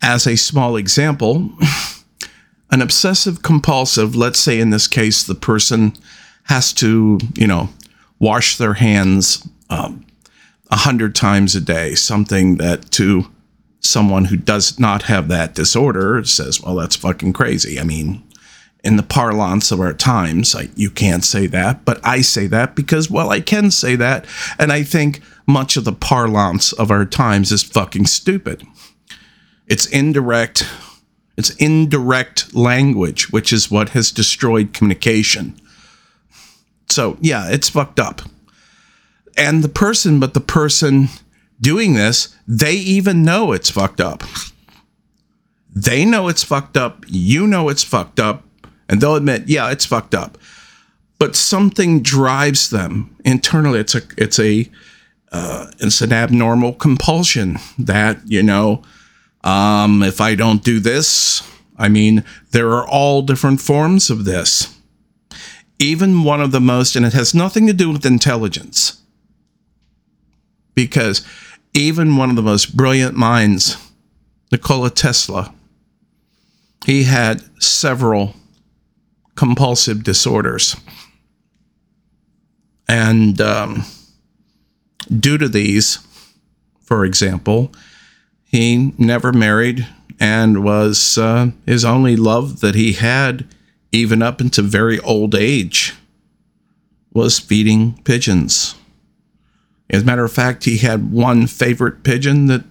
as 0.02 0.28
a 0.28 0.38
small 0.38 0.76
example, 0.76 1.50
an 2.72 2.82
obsessive 2.82 3.42
compulsive, 3.42 4.16
let's 4.16 4.40
say 4.40 4.60
in 4.60 4.70
this 4.70 4.88
case, 4.88 5.24
the 5.24 5.36
person 5.36 5.94
has 6.44 6.74
to, 6.74 7.20
you 7.36 7.48
know, 7.48 7.70
wash 8.20 8.58
their 8.58 8.76
hands 8.76 9.48
um, 9.70 10.06
a 10.70 10.74
um, 10.74 10.80
hundred 10.80 11.16
times 11.16 11.56
a 11.56 11.62
day, 11.62 11.96
something 11.96 12.58
that 12.58 12.92
to 12.92 13.26
someone 13.80 14.26
who 14.26 14.38
does 14.38 14.80
not 14.80 15.04
have 15.04 15.28
that 15.30 15.56
disorder 15.56 16.24
says, 16.24 16.62
well, 16.62 16.76
that's 16.76 16.96
fucking 16.96 17.34
crazy. 17.34 17.80
I 17.80 17.84
mean, 17.84 18.24
in 18.84 18.96
the 18.96 19.04
parlance 19.04 19.72
of 19.72 19.80
our 19.80 19.94
times. 19.94 20.56
I, 20.56 20.70
you 20.76 20.90
can't 20.90 21.24
say 21.24 21.48
that, 21.48 21.84
but 21.84 22.00
I 22.06 22.22
say 22.22 22.48
that 22.48 22.76
because, 22.76 23.10
well, 23.10 23.30
I 23.32 23.42
can 23.42 23.72
say 23.72 23.96
that. 23.96 24.26
And 24.60 24.72
I 24.72 24.84
think 24.84 25.22
much 25.48 25.78
of 25.78 25.84
the 25.86 25.94
parlance 25.94 26.74
of 26.74 26.92
our 26.92 27.06
times 27.06 27.52
is 27.52 27.64
fucking 27.64 28.06
stupid. 28.06 28.64
It's 29.68 29.86
indirect. 29.88 30.66
It's 31.38 31.50
indirect 31.56 32.56
language, 32.56 33.32
which 33.32 33.52
is 33.52 33.70
what 33.70 33.90
has 33.90 34.12
destroyed 34.12 34.74
communication. 34.74 35.60
So, 36.90 37.18
yeah, 37.20 37.50
it's 37.50 37.70
fucked 37.70 38.00
up. 38.00 38.22
And 39.36 39.64
the 39.64 39.70
person, 39.70 40.20
but 40.20 40.34
the 40.34 40.40
person 40.40 41.10
doing 41.60 41.94
this, 41.94 42.36
they 42.48 42.74
even 42.74 43.24
know 43.24 43.52
it's 43.52 43.70
fucked 43.70 44.02
up. 44.02 44.24
They 45.76 46.06
know 46.06 46.28
it's 46.28 46.44
fucked 46.44 46.78
up. 46.78 47.04
You 47.08 47.46
know 47.46 47.70
it's 47.70 47.84
fucked 47.84 48.20
up 48.20 48.47
and 48.90 49.02
they'll 49.02 49.16
admit, 49.16 49.48
yeah, 49.48 49.72
it's 49.72 49.86
fucked 49.86 50.16
up. 50.16 50.38
But 51.20 51.36
something 51.36 52.02
drives 52.02 52.70
them 52.70 53.16
internally. 53.26 53.80
It's 53.80 53.96
a 53.96 54.02
it's 54.18 54.40
a 54.40 54.70
uh, 55.32 55.72
it's 55.80 56.02
an 56.02 56.14
abnormal 56.14 56.74
compulsion 56.74 57.58
that 57.80 58.20
you 58.26 58.44
know 58.44 58.84
um, 59.44 60.04
if 60.04 60.22
I 60.22 60.36
don't 60.36 60.64
do 60.64 60.80
this, 60.80 61.42
I 61.78 61.90
mean 61.90 62.24
there 62.52 62.70
are 62.70 62.88
all 62.88 63.24
different 63.24 63.62
forms 63.62 64.10
of 64.10 64.26
this. 64.26 64.74
Even 65.80 66.24
one 66.24 66.42
of 66.42 66.52
the 66.52 66.62
most, 66.62 66.96
and 66.96 67.06
it 67.06 67.14
has 67.14 67.34
nothing 67.36 67.68
to 67.68 67.74
do 67.74 67.92
with 67.92 68.06
intelligence, 68.06 69.02
because 70.74 71.26
even 71.74 72.16
one 72.16 72.30
of 72.30 72.36
the 72.36 72.42
most 72.42 72.76
brilliant 72.76 73.16
minds, 73.16 73.78
Nikola 74.52 74.90
Tesla, 74.90 75.54
he 76.86 77.04
had 77.04 77.44
several 77.62 78.34
compulsive 79.38 80.04
disorders. 80.04 80.76
And 82.90 83.40
um, 83.40 83.86
due 85.10 85.38
to 85.38 85.48
these, 85.48 86.00
for 86.82 87.06
example, 87.06 87.72
he 88.44 88.94
never 88.98 89.32
married 89.32 89.88
and 90.20 90.64
was 90.64 91.18
uh, 91.18 91.52
his 91.66 91.86
only 91.86 92.16
love 92.16 92.60
that 92.62 92.76
he 92.76 92.94
had, 92.94 93.48
even 93.92 94.22
up 94.22 94.42
into 94.42 94.62
very 94.62 95.00
old 95.00 95.36
age, 95.36 95.94
was 97.14 97.40
feeding 97.40 98.00
pigeons. 98.04 98.76
As 99.90 100.02
a 100.02 100.06
matter 100.06 100.26
of 100.26 100.34
fact, 100.34 100.66
he 100.66 100.78
had 100.78 101.12
one 101.12 101.48
favorite 101.48 102.04
pigeon 102.04 102.48
that 102.48 102.66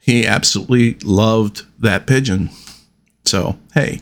he 0.00 0.26
absolutely 0.26 0.94
loved 1.04 1.62
that 1.78 2.06
pigeon. 2.06 2.50
So, 3.24 3.58
hey, 3.74 4.00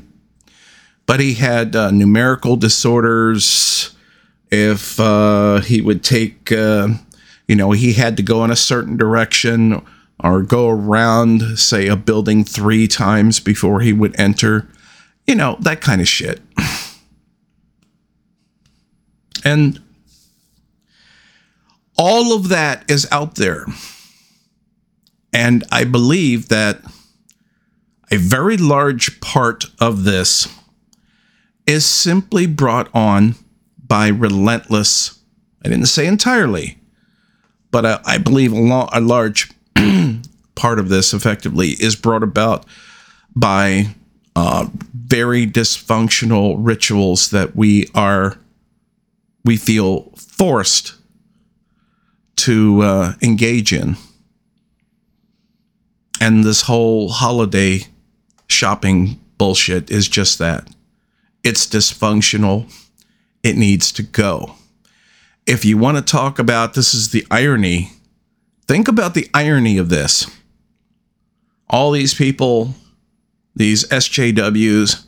but 1.11 1.19
he 1.19 1.35
had 1.35 1.75
uh, 1.75 1.91
numerical 1.91 2.55
disorders. 2.55 3.97
If 4.49 5.01
uh, 5.01 5.59
he 5.59 5.81
would 5.81 6.05
take, 6.05 6.53
uh, 6.53 6.87
you 7.49 7.57
know, 7.57 7.73
he 7.73 7.95
had 7.95 8.17
to 8.19 8.23
go 8.23 8.45
in 8.45 8.53
a 8.53 8.55
certain 8.55 8.97
direction 8.97 9.85
or 10.23 10.43
go 10.43 10.69
around, 10.69 11.59
say, 11.59 11.89
a 11.89 11.97
building 11.97 12.45
three 12.45 12.87
times 12.87 13.41
before 13.41 13.81
he 13.81 13.93
would 13.93 14.15
enter, 14.21 14.69
you 15.27 15.35
know, 15.35 15.57
that 15.59 15.81
kind 15.81 16.01
of 16.01 16.07
shit. 16.07 16.43
And 19.45 19.81
all 21.99 22.37
of 22.37 22.51
that 22.51 22.89
is 22.89 23.09
out 23.11 23.35
there. 23.35 23.67
And 25.33 25.65
I 25.73 25.83
believe 25.83 26.51
that 26.51 26.83
a 28.13 28.17
very 28.17 28.57
large 28.57 29.21
part 29.21 29.65
of 29.81 30.05
this 30.05 30.47
is 31.71 31.87
simply 31.87 32.47
brought 32.47 32.89
on 32.93 33.37
by 33.87 34.09
relentless, 34.09 35.21
I 35.65 35.69
didn't 35.69 35.87
say 35.87 36.05
entirely, 36.05 36.79
but 37.71 37.87
I, 37.87 38.01
I 38.05 38.19
believe 38.19 38.53
a, 38.53 38.61
lo- 38.61 38.89
a 38.93 39.01
large 39.01 39.53
part 40.57 40.81
of 40.81 40.89
this 40.89 41.15
effectively 41.15 41.69
is 41.79 41.95
brought 41.95 42.25
about 42.25 42.67
by 43.37 43.95
uh, 44.35 44.67
very 44.93 45.47
dysfunctional 45.47 46.57
rituals 46.59 47.31
that 47.31 47.55
we 47.55 47.87
are, 47.95 48.37
we 49.45 49.57
feel 49.57 50.11
forced 50.17 50.95
to 52.35 52.83
uh, 52.83 53.13
engage 53.23 53.73
in. 53.73 53.97
And 56.21 56.43
this 56.43 56.63
whole 56.63 57.11
holiday 57.11 57.83
shopping 58.49 59.21
bullshit 59.39 59.89
is 59.89 60.09
just 60.09 60.41
that. 60.41 60.69
It's 61.43 61.67
dysfunctional. 61.67 62.73
It 63.43 63.57
needs 63.57 63.93
to 63.93 64.03
go. 64.03 64.57
If 65.47 65.65
you 65.65 65.79
want 65.79 65.97
to 65.97 66.03
talk 66.03 66.39
about 66.39 66.75
this 66.75 66.95
is 66.95 67.11
the 67.11 67.27
irony, 67.31 67.93
think 68.69 68.89
about 68.89 69.15
the 69.15 69.29
irony 69.33 69.79
of 69.79 69.89
this. 69.89 70.31
All 71.69 71.91
these 71.93 72.15
people, 72.15 72.75
these 73.55 73.87
SJWs, 73.89 75.07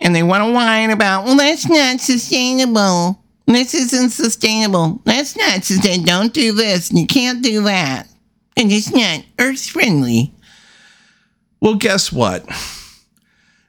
and 0.00 0.14
they 0.14 0.22
want 0.22 0.44
to 0.44 0.52
whine 0.52 0.90
about, 0.90 1.24
well, 1.24 1.36
that's 1.36 1.68
not 1.68 2.00
sustainable. 2.00 3.22
This 3.46 3.74
isn't 3.74 4.10
sustainable. 4.10 5.00
That's 5.04 5.36
not 5.36 5.64
sustainable. 5.64 6.06
Don't 6.06 6.34
do 6.34 6.52
this. 6.52 6.92
You 6.92 7.06
can't 7.06 7.42
do 7.42 7.62
that. 7.62 8.08
And 8.56 8.72
it's 8.72 8.92
not 8.92 9.24
earth 9.38 9.64
friendly. 9.66 10.34
Well, 11.60 11.76
guess 11.76 12.12
what? 12.12 12.44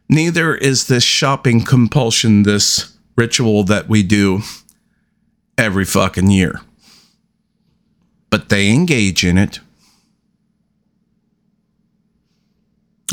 Neither 0.10 0.56
is 0.56 0.88
this 0.88 1.04
shopping 1.04 1.64
compulsion, 1.64 2.44
this 2.44 2.98
ritual 3.16 3.64
that 3.64 3.90
we 3.90 4.04
do 4.04 4.42
every 5.58 5.86
fucking 5.86 6.30
year. 6.30 6.62
But 8.30 8.50
they 8.50 8.72
engage 8.72 9.26
in 9.26 9.38
it. 9.38 9.60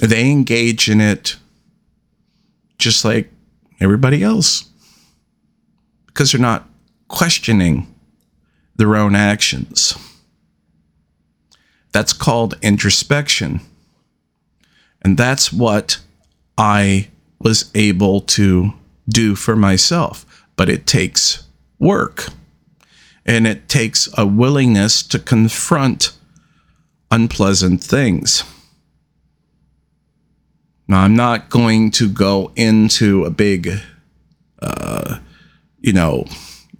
They 0.00 0.30
engage 0.30 0.88
in 0.88 1.00
it 1.00 1.36
just 2.78 3.04
like 3.04 3.30
everybody 3.80 4.22
else 4.22 4.68
because 6.06 6.32
they're 6.32 6.40
not 6.40 6.68
questioning 7.08 7.92
their 8.76 8.96
own 8.96 9.14
actions. 9.14 9.96
That's 11.92 12.12
called 12.12 12.58
introspection. 12.60 13.60
And 15.00 15.16
that's 15.16 15.52
what 15.52 15.98
I 16.56 17.08
was 17.38 17.70
able 17.74 18.20
to 18.20 18.72
do 19.08 19.34
for 19.34 19.56
myself. 19.56 20.24
But 20.56 20.68
it 20.68 20.86
takes 20.86 21.46
work 21.78 22.28
and 23.26 23.46
it 23.46 23.68
takes 23.68 24.08
a 24.16 24.26
willingness 24.26 25.02
to 25.02 25.18
confront 25.18 26.16
unpleasant 27.10 27.82
things. 27.82 28.44
Now, 30.86 31.00
I'm 31.00 31.16
not 31.16 31.48
going 31.48 31.90
to 31.92 32.08
go 32.08 32.52
into 32.56 33.24
a 33.24 33.30
big, 33.30 33.80
uh, 34.60 35.18
you 35.80 35.94
know, 35.94 36.26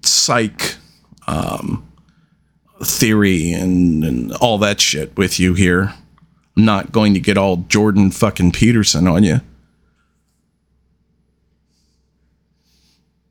psych 0.02 0.76
um, 1.26 1.90
theory 2.82 3.52
and, 3.52 4.04
and 4.04 4.32
all 4.37 4.58
that 4.58 4.80
shit 4.80 5.16
with 5.16 5.40
you 5.40 5.54
here. 5.54 5.94
I'm 6.56 6.64
not 6.64 6.92
going 6.92 7.14
to 7.14 7.20
get 7.20 7.38
all 7.38 7.56
Jordan 7.56 8.10
fucking 8.10 8.52
Peterson 8.52 9.08
on 9.08 9.24
you. 9.24 9.40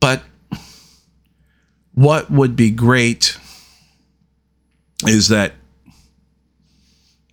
But 0.03 0.21
what 1.93 2.29
would 2.29 2.57
be 2.57 2.71
great 2.71 3.37
is 5.07 5.29
that 5.29 5.53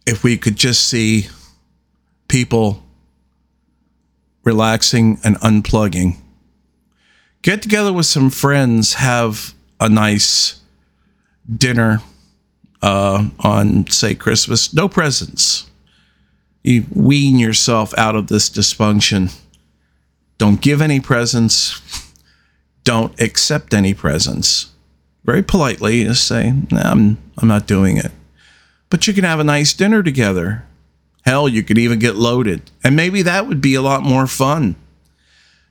if 0.06 0.22
we 0.22 0.38
could 0.38 0.54
just 0.54 0.87
see 0.87 1.26
people 2.28 2.85
relaxing 4.44 5.18
and 5.24 5.35
unplugging, 5.40 6.18
get 7.42 7.61
together 7.61 7.92
with 7.92 8.06
some 8.06 8.30
friends, 8.30 8.94
have 8.94 9.52
a 9.80 9.88
nice 9.88 10.61
dinner 11.52 12.02
uh, 12.83 13.30
on, 13.40 13.88
say, 13.88 14.14
Christmas, 14.14 14.72
no 14.72 14.88
presents. 14.88 15.68
You 16.62 16.85
wean 16.94 17.40
yourself 17.40 17.92
out 17.98 18.14
of 18.14 18.28
this 18.28 18.48
dysfunction. 18.48 19.37
Don't 20.38 20.61
give 20.61 20.80
any 20.80 21.00
presents. 21.00 22.06
Don't 22.90 23.20
accept 23.20 23.72
any 23.72 23.94
presents. 23.94 24.72
Very 25.24 25.44
politely, 25.44 26.03
just 26.03 26.26
say, 26.26 26.53
I'm, 26.72 27.18
I'm 27.38 27.46
not 27.46 27.68
doing 27.68 27.96
it. 27.96 28.11
But 28.88 29.07
you 29.07 29.14
can 29.14 29.22
have 29.22 29.38
a 29.38 29.44
nice 29.44 29.72
dinner 29.72 30.03
together. 30.03 30.64
Hell, 31.24 31.48
you 31.48 31.62
could 31.62 31.79
even 31.79 32.00
get 32.00 32.16
loaded. 32.16 32.68
And 32.83 32.96
maybe 32.96 33.22
that 33.22 33.46
would 33.46 33.61
be 33.61 33.76
a 33.76 33.81
lot 33.81 34.03
more 34.03 34.26
fun. 34.26 34.74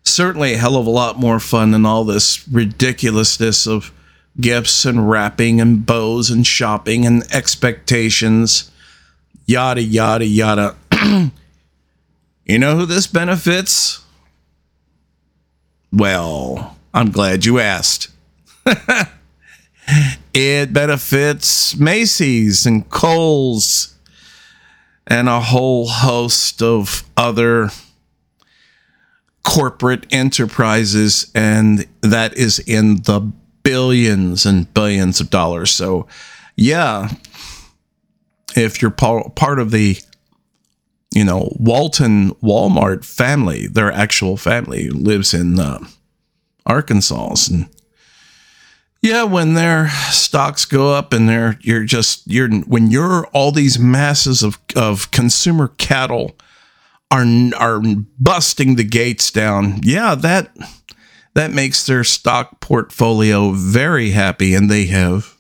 Certainly 0.02 0.54
a 0.54 0.58
hell 0.58 0.78
of 0.78 0.88
a 0.88 0.92
lot 0.92 1.20
more 1.20 1.42
fun 1.42 1.72
than 1.72 1.86
all 1.86 2.06
this 2.06 2.48
ridiculousness 2.48 3.68
of 3.68 3.92
gifts 4.40 4.86
and 4.86 5.10
wrapping 5.10 5.60
and 5.60 5.86
bows 5.86 6.30
and 6.30 6.48
shopping 6.48 7.06
and 7.06 7.24
expectations. 7.34 8.72
Yada, 9.46 9.84
yada, 9.84 10.26
yada. 10.26 10.78
you 12.46 12.60
know 12.60 12.78
who 12.78 12.86
this 12.86 13.08
benefits? 13.08 14.06
Well, 15.92 16.78
I'm 16.94 17.12
glad 17.12 17.46
you 17.46 17.60
asked. 17.60 18.10
it 20.34 20.74
benefits 20.74 21.76
Macy's 21.78 22.66
and 22.66 22.90
Kohl's 22.90 23.96
and 25.08 25.28
a 25.28 25.40
whole 25.40 25.88
host 25.88 26.62
of 26.62 27.04
other 27.18 27.70
corporate 29.44 30.06
enterprises, 30.12 31.32
and 31.34 31.86
that 32.02 32.38
is 32.38 32.60
in 32.60 32.98
the 33.04 33.20
billions 33.64 34.46
and 34.46 34.72
billions 34.74 35.20
of 35.20 35.30
dollars. 35.30 35.72
So, 35.72 36.08
yeah, 36.56 37.10
if 38.56 38.82
you're 38.82 38.92
part 38.92 39.60
of 39.60 39.72
the 39.72 39.98
you 41.12 41.26
know 41.26 41.52
Walton 41.60 42.32
Walmart 42.36 43.04
family, 43.04 43.68
their 43.68 43.92
actual 43.92 44.38
family 44.38 44.90
lives 44.90 45.34
in 45.34 45.60
uh, 45.60 45.80
Arkansas, 46.66 47.36
and 47.52 47.70
yeah, 49.02 49.24
when 49.24 49.54
their 49.54 49.90
stocks 50.12 50.66
go 50.66 50.94
up 50.94 51.14
and 51.14 51.30
they're 51.30 51.58
you're 51.62 51.86
just 51.86 52.28
you're 52.28 52.50
when 52.62 52.92
you're 52.92 53.28
all 53.28 53.52
these 53.52 53.80
masses 53.80 54.44
of 54.44 54.60
of 54.76 55.12
consumer 55.12 55.70
cattle 55.78 56.36
are 57.12 57.26
are 57.56 57.82
busting 58.20 58.76
the 58.76 58.84
gates 58.84 59.32
down. 59.32 59.80
Yeah, 59.84 60.16
that 60.16 60.56
that 61.34 61.52
makes 61.52 61.86
their 61.86 62.04
stock 62.04 62.60
portfolio 62.60 63.52
very 63.52 64.12
happy 64.12 64.54
and 64.54 64.70
they 64.70 64.86
have 64.88 65.38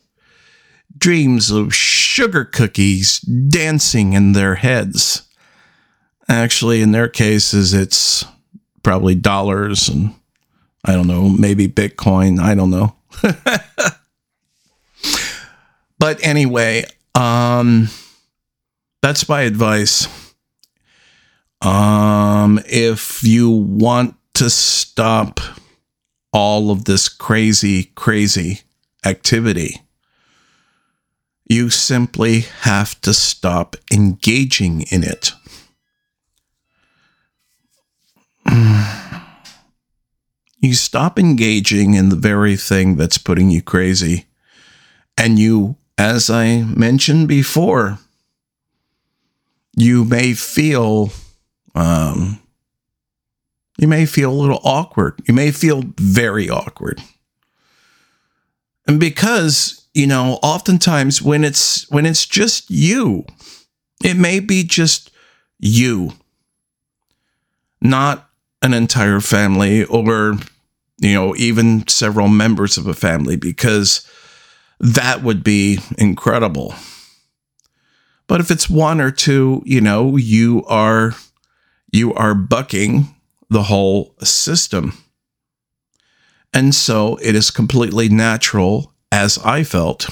dreams 0.98 1.52
of 1.52 1.74
sugar 1.74 2.46
cookies 2.46 3.20
dancing 3.20 4.14
in 4.14 4.34
their 4.34 4.56
heads. 4.56 5.24
Actually, 6.28 6.82
in 6.82 6.92
their 6.92 7.10
cases 7.10 7.74
it's 7.74 8.24
probably 8.84 9.16
dollars 9.16 9.90
and 9.90 10.14
I 10.86 10.94
don't 10.94 11.08
know, 11.08 11.30
maybe 11.30 11.68
Bitcoin, 11.68 12.40
I 12.40 12.56
don't 12.56 12.72
know. 12.72 12.96
but 16.00 16.26
anyway, 16.26 16.86
um, 17.16 17.90
that's 19.02 19.28
my 19.28 19.42
advice. 19.42 20.08
Um, 21.62 22.62
if 22.66 23.24
you 23.24 23.50
want 23.50 24.16
to 24.36 24.50
stop 24.50 25.42
all 26.32 26.72
of 26.72 26.86
this 26.86 27.10
crazy, 27.10 27.92
crazy 27.96 28.62
activity, 29.06 29.82
you 31.46 31.70
simply 31.70 32.42
have 32.62 33.00
to 33.02 33.14
stop 33.14 33.76
engaging 33.92 34.84
in 34.92 35.04
it. 35.04 35.34
you 40.60 40.74
stop 40.74 41.18
engaging 41.18 41.94
in 41.94 42.10
the 42.10 42.16
very 42.16 42.56
thing 42.56 42.96
that's 42.96 43.18
putting 43.18 43.50
you 43.50 43.62
crazy. 43.62 44.26
And 45.18 45.40
you, 45.40 45.78
as 45.98 46.30
I 46.30 46.64
mentioned 46.64 47.28
before, 47.28 48.00
you 49.76 50.04
may 50.04 50.34
feel, 50.34 51.12
um, 51.76 52.42
you 53.78 53.88
may 53.88 54.06
feel 54.06 54.32
a 54.32 54.34
little 54.34 54.60
awkward. 54.64 55.22
You 55.26 55.34
may 55.34 55.52
feel 55.52 55.84
very 55.98 56.50
awkward. 56.50 57.02
And 58.88 59.00
because, 59.00 59.88
you 59.94 60.08
know, 60.08 60.40
oftentimes 60.44 61.22
when 61.22 61.44
it's, 61.44 61.90
when 61.90 62.06
it's 62.06 62.26
just 62.26 62.70
you, 62.70 63.26
it 64.04 64.18
may 64.18 64.40
be 64.40 64.64
just 64.64 65.12
you, 65.60 66.14
not 67.82 68.29
an 68.62 68.74
entire 68.74 69.20
family 69.20 69.84
or 69.86 70.38
you 71.00 71.14
know 71.14 71.36
even 71.36 71.88
several 71.88 72.28
members 72.28 72.78
of 72.78 72.88
a 72.88 72.94
family 72.94 73.36
because 73.36 74.08
that 74.80 75.24
would 75.24 75.44
be 75.44 75.80
incredible. 75.98 76.74
But 78.28 78.42
if 78.42 78.52
it's 78.52 78.70
one 78.70 79.02
or 79.02 79.12
two 79.12 79.64
you 79.66 79.82
know 79.82 80.18
you 80.18 80.64
are 80.66 81.14
you 81.92 82.14
are 82.14 82.36
bucking 82.36 83.16
the 83.50 83.64
whole 83.64 84.16
system. 84.22 84.94
And 86.54 86.74
so 86.74 87.18
it 87.22 87.36
is 87.36 87.52
completely 87.52 88.10
natural 88.10 88.94
as 89.12 89.40
i 89.40 89.64
felt 89.64 90.08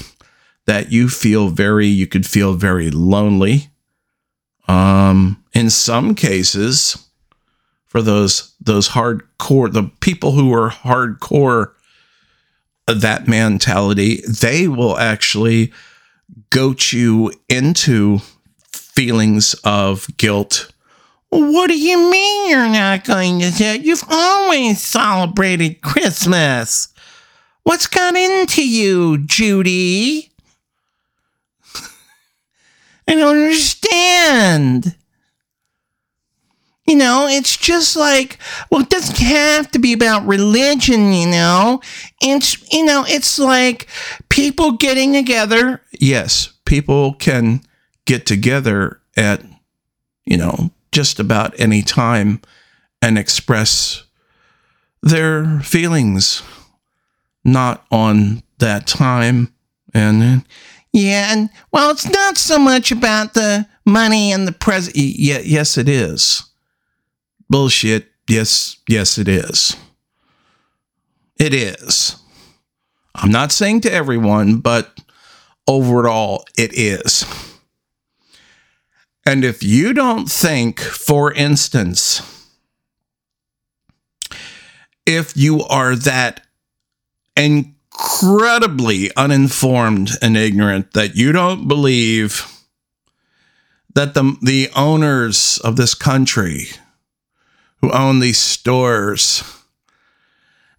that 0.66 0.92
you 0.92 1.08
feel 1.08 1.50
very 1.50 1.86
you 1.86 2.08
could 2.08 2.26
feel 2.26 2.54
very 2.54 2.90
lonely. 2.90 3.68
Um 4.68 5.44
in 5.54 5.70
some 5.70 6.16
cases 6.16 7.07
for 7.88 8.02
those 8.02 8.54
those 8.60 8.90
hardcore 8.90 9.72
the 9.72 9.90
people 10.02 10.32
who 10.34 10.54
are 10.54 10.70
hardcore 10.70 11.74
that 12.88 13.28
mentality 13.28 14.22
they 14.28 14.68
will 14.68 14.98
actually 14.98 15.72
goat 16.50 16.92
you 16.94 17.32
into 17.50 18.20
feelings 18.72 19.54
of 19.64 20.08
guilt 20.18 20.72
what 21.30 21.68
do 21.68 21.78
you 21.78 22.10
mean 22.10 22.50
you're 22.50 22.70
not 22.70 23.04
going 23.04 23.40
to? 23.40 23.80
You've 23.80 24.04
always 24.10 24.82
celebrated 24.82 25.82
Christmas. 25.82 26.94
What's 27.64 27.88
got 27.88 28.16
into 28.16 28.66
you, 28.68 29.18
Judy? 29.26 30.32
I 33.08 33.16
don't 33.16 33.38
understand. 33.38 34.96
You 36.88 36.96
know, 36.96 37.28
it's 37.28 37.58
just 37.58 37.98
like, 37.98 38.38
well, 38.72 38.82
it 38.82 38.90
doesn't 38.90 39.18
have 39.18 39.70
to 39.72 39.80
be 39.80 39.92
about 39.92 40.26
religion, 40.26 41.12
you 41.12 41.28
know. 41.28 41.82
It's, 42.22 42.72
you 42.72 42.86
know, 42.86 43.04
it's 43.06 43.38
like 43.38 43.88
people 44.30 44.72
getting 44.72 45.12
together. 45.12 45.82
Yes, 46.00 46.54
people 46.64 47.14
can 47.16 47.60
get 48.06 48.26
together 48.26 49.02
at, 49.18 49.44
you 50.26 50.38
know, 50.38 50.72
just 50.94 51.20
about 51.20 51.60
any 51.60 51.82
time 51.82 52.42
and 53.02 53.18
express 53.18 54.04
their 55.02 55.60
feelings, 55.60 56.42
not 57.44 57.86
on 57.92 58.44
that 58.60 58.88
time. 58.88 59.54
And 59.94 60.46
yeah, 60.94 61.34
and 61.34 61.50
well, 61.74 61.92
it's 61.92 62.10
not 62.10 62.38
so 62.38 62.58
much 62.58 62.94
about 62.94 63.34
the 63.34 63.68
money 63.86 64.32
and 64.32 64.48
the 64.48 64.54
present. 64.54 64.96
Yeah, 64.96 65.40
yes, 65.40 65.78
it 65.78 65.90
is 65.90 66.47
bullshit. 67.50 68.12
Yes, 68.30 68.78
yes, 68.88 69.18
it 69.18 69.28
is. 69.28 69.76
It 71.40 71.54
is. 71.54 72.16
I'm 73.16 73.32
not 73.32 73.52
saying 73.52 73.82
to 73.82 73.92
everyone, 73.92 74.58
but 74.58 75.00
overall, 75.68 76.46
it 76.58 76.78
is. 76.78 77.26
And 79.26 79.44
if 79.44 79.62
you 79.62 79.94
don't 79.94 80.30
think, 80.30 80.80
for 80.80 81.34
instance, 81.34 82.22
if 85.06 85.36
you 85.36 85.64
are 85.64 85.96
that 85.96 86.46
incredibly 87.36 89.16
uninformed 89.16 90.12
and 90.22 90.38
ignorant 90.38 90.94
that 90.94 91.16
you 91.16 91.32
don't 91.32 91.68
believe 91.68 92.46
that 93.96 94.14
the 94.14 94.38
the 94.42 94.70
owners 94.76 95.60
of 95.64 95.76
this 95.76 95.94
country 95.96 96.68
who 97.82 97.92
own 97.92 98.20
these 98.20 98.40
stores 98.40 99.44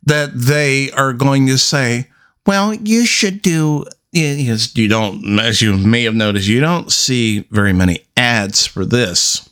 that 0.05 0.31
they 0.35 0.91
are 0.93 1.13
going 1.13 1.47
to 1.47 1.59
say, 1.59 2.09
well, 2.47 2.73
you 2.75 3.05
should 3.07 3.43
do 3.43 3.85
yes, 4.13 4.77
you 4.77 4.89
don't 4.89 5.39
as 5.39 5.61
you 5.61 5.77
may 5.77 6.05
have 6.05 6.15
noticed, 6.15 6.49
you 6.49 6.61
don't 6.61 6.91
see 6.91 7.41
very 7.51 7.73
many 7.73 8.01
ads 8.17 8.67
for 8.67 8.85
this 8.85 9.49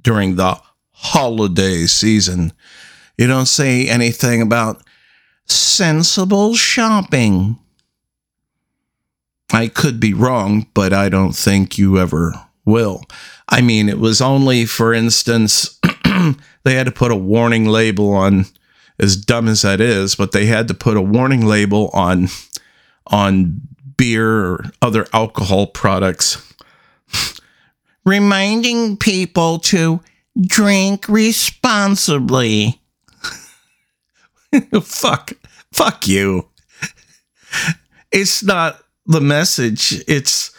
during 0.00 0.36
the 0.36 0.60
holiday 0.90 1.86
season. 1.86 2.52
You 3.16 3.26
don't 3.26 3.46
say 3.46 3.88
anything 3.88 4.42
about 4.42 4.82
sensible 5.46 6.54
shopping. 6.54 7.58
I 9.52 9.68
could 9.68 10.00
be 10.00 10.14
wrong, 10.14 10.66
but 10.74 10.92
I 10.92 11.08
don't 11.08 11.34
think 11.34 11.76
you 11.76 11.98
ever 11.98 12.34
will. 12.64 13.04
I 13.48 13.60
mean, 13.60 13.88
it 13.88 13.98
was 13.98 14.22
only, 14.22 14.64
for 14.64 14.94
instance, 14.94 15.78
they 16.64 16.74
had 16.74 16.86
to 16.86 16.92
put 16.92 17.10
a 17.10 17.16
warning 17.16 17.66
label 17.66 18.12
on, 18.12 18.46
as 18.98 19.16
dumb 19.16 19.48
as 19.48 19.62
that 19.62 19.80
is, 19.80 20.14
but 20.14 20.32
they 20.32 20.46
had 20.46 20.68
to 20.68 20.74
put 20.74 20.96
a 20.96 21.02
warning 21.02 21.46
label 21.46 21.90
on 21.92 22.28
on 23.08 23.60
beer 23.96 24.44
or 24.44 24.64
other 24.80 25.06
alcohol 25.12 25.66
products, 25.66 26.54
reminding 28.04 28.96
people 28.96 29.58
to 29.58 30.00
drink 30.40 31.08
responsibly. 31.08 32.80
fuck, 34.82 35.32
fuck 35.72 36.06
you. 36.06 36.48
It's 38.14 38.42
not 38.42 38.78
the 39.06 39.22
message. 39.22 40.04
It's 40.06 40.52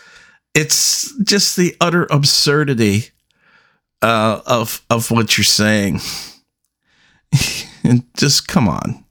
it's 0.55 1.15
just 1.23 1.55
the 1.55 1.75
utter 1.79 2.07
absurdity 2.09 3.12
uh, 4.03 4.41
of 4.45 4.85
of 4.89 5.09
what 5.09 5.37
you're 5.37 5.45
saying. 5.45 6.01
and 7.83 8.03
just 8.15 8.47
come 8.47 8.67
on. 8.67 9.03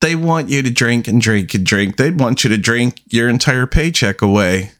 They 0.00 0.14
want 0.14 0.48
you 0.48 0.62
to 0.62 0.70
drink 0.70 1.08
and 1.08 1.20
drink 1.20 1.54
and 1.54 1.64
drink. 1.64 1.96
They 1.96 2.10
want 2.10 2.44
you 2.44 2.50
to 2.50 2.58
drink 2.58 3.00
your 3.06 3.28
entire 3.28 3.66
paycheck 3.66 4.20
away. 4.20 4.72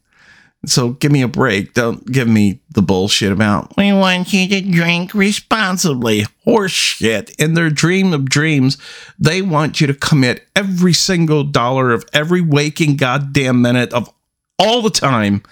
So 0.66 0.90
give 0.90 1.10
me 1.10 1.22
a 1.22 1.28
break. 1.28 1.74
Don't 1.74 2.06
give 2.10 2.28
me 2.28 2.60
the 2.70 2.82
bullshit 2.82 3.32
about 3.32 3.76
we 3.76 3.92
want 3.92 4.32
you 4.32 4.46
to 4.48 4.60
drink 4.60 5.14
responsibly. 5.14 6.26
Horseshit. 6.46 7.34
In 7.40 7.54
their 7.54 7.70
dream 7.70 8.12
of 8.12 8.28
dreams, 8.28 8.78
they 9.18 9.42
want 9.42 9.80
you 9.80 9.86
to 9.88 9.94
commit 9.94 10.46
every 10.54 10.92
single 10.92 11.42
dollar 11.44 11.92
of 11.92 12.04
every 12.12 12.40
waking 12.40 12.96
goddamn 12.96 13.62
minute 13.62 13.92
of 13.92 14.12
all 14.58 14.82
the 14.82 14.90
time 14.90 15.42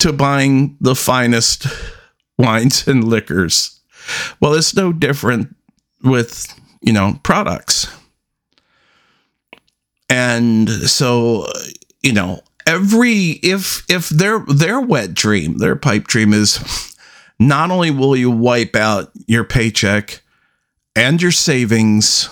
to 0.00 0.12
buying 0.12 0.76
the 0.80 0.94
finest 0.94 1.66
wines 2.48 2.86
and 2.86 3.04
liquors. 3.04 3.80
Well, 4.40 4.54
it's 4.54 4.74
no 4.74 4.92
different 4.92 5.54
with, 6.02 6.46
you 6.80 6.92
know, 6.92 7.20
products. 7.22 7.88
And 10.08 10.68
so, 10.68 11.46
you 12.02 12.12
know, 12.12 12.40
every 12.66 13.40
if 13.42 13.84
if 13.90 14.08
their 14.08 14.40
their 14.40 14.80
wet 14.80 15.14
dream, 15.14 15.58
their 15.58 15.76
pipe 15.76 16.06
dream 16.06 16.32
is 16.32 16.94
not 17.38 17.70
only 17.70 17.90
will 17.90 18.16
you 18.16 18.30
wipe 18.30 18.74
out 18.74 19.10
your 19.26 19.44
paycheck 19.44 20.22
and 20.96 21.20
your 21.20 21.30
savings 21.30 22.28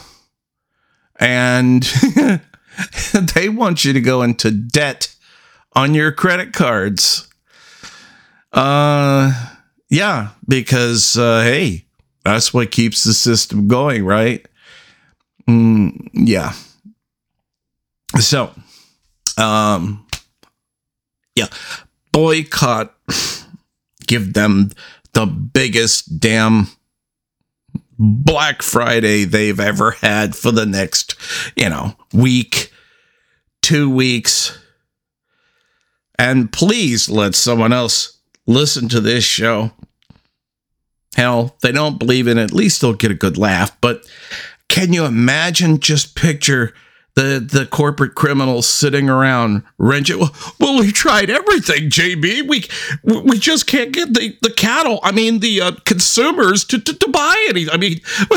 and 1.18 1.82
they 3.34 3.48
want 3.48 3.84
you 3.84 3.92
to 3.92 4.00
go 4.00 4.22
into 4.22 4.50
debt 4.50 5.14
on 5.74 5.94
your 5.94 6.12
credit 6.12 6.52
cards. 6.52 7.28
Uh 8.52 9.55
yeah, 9.88 10.30
because 10.48 11.16
uh 11.16 11.42
hey, 11.42 11.84
that's 12.24 12.52
what 12.52 12.70
keeps 12.70 13.04
the 13.04 13.14
system 13.14 13.68
going, 13.68 14.04
right? 14.04 14.46
Mm, 15.48 16.08
yeah. 16.12 16.52
So, 18.18 18.52
um 19.38 20.06
yeah, 21.34 21.48
boycott, 22.12 22.94
give 24.06 24.32
them 24.32 24.70
the 25.12 25.26
biggest 25.26 26.18
damn 26.18 26.68
Black 27.98 28.62
Friday 28.62 29.24
they've 29.24 29.60
ever 29.60 29.92
had 29.92 30.36
for 30.36 30.52
the 30.52 30.66
next, 30.66 31.16
you 31.56 31.68
know, 31.68 31.94
week, 32.12 32.70
two 33.62 33.88
weeks. 33.88 34.58
And 36.18 36.52
please 36.52 37.08
let 37.08 37.34
someone 37.34 37.72
else 37.72 38.15
listen 38.46 38.88
to 38.88 39.00
this 39.00 39.24
show. 39.24 39.72
Hell, 41.16 41.56
they 41.62 41.72
don't 41.72 41.98
believe 41.98 42.28
in 42.28 42.38
it. 42.38 42.44
At 42.44 42.52
least 42.52 42.80
they'll 42.80 42.92
get 42.92 43.10
a 43.10 43.14
good 43.14 43.38
laugh. 43.38 43.76
But 43.80 44.06
can 44.68 44.92
you 44.92 45.04
imagine? 45.04 45.80
Just 45.80 46.14
picture 46.14 46.74
the 47.16 47.40
the 47.40 47.64
corporate 47.64 48.14
criminals 48.14 48.66
sitting 48.66 49.08
around 49.08 49.62
wrenching. 49.78 50.18
Well, 50.60 50.78
we 50.78 50.92
tried 50.92 51.30
everything, 51.30 51.88
JB. 51.88 52.46
We 52.46 52.64
we 53.02 53.38
just 53.38 53.66
can't 53.66 53.90
get 53.90 54.12
the, 54.12 54.36
the 54.42 54.50
cattle. 54.50 55.00
I 55.02 55.12
mean, 55.12 55.40
the 55.40 55.62
uh, 55.62 55.72
consumers 55.86 56.62
to, 56.66 56.78
to, 56.78 56.92
to 56.92 57.08
buy 57.08 57.46
any. 57.48 57.68
I 57.70 57.78
mean, 57.78 58.00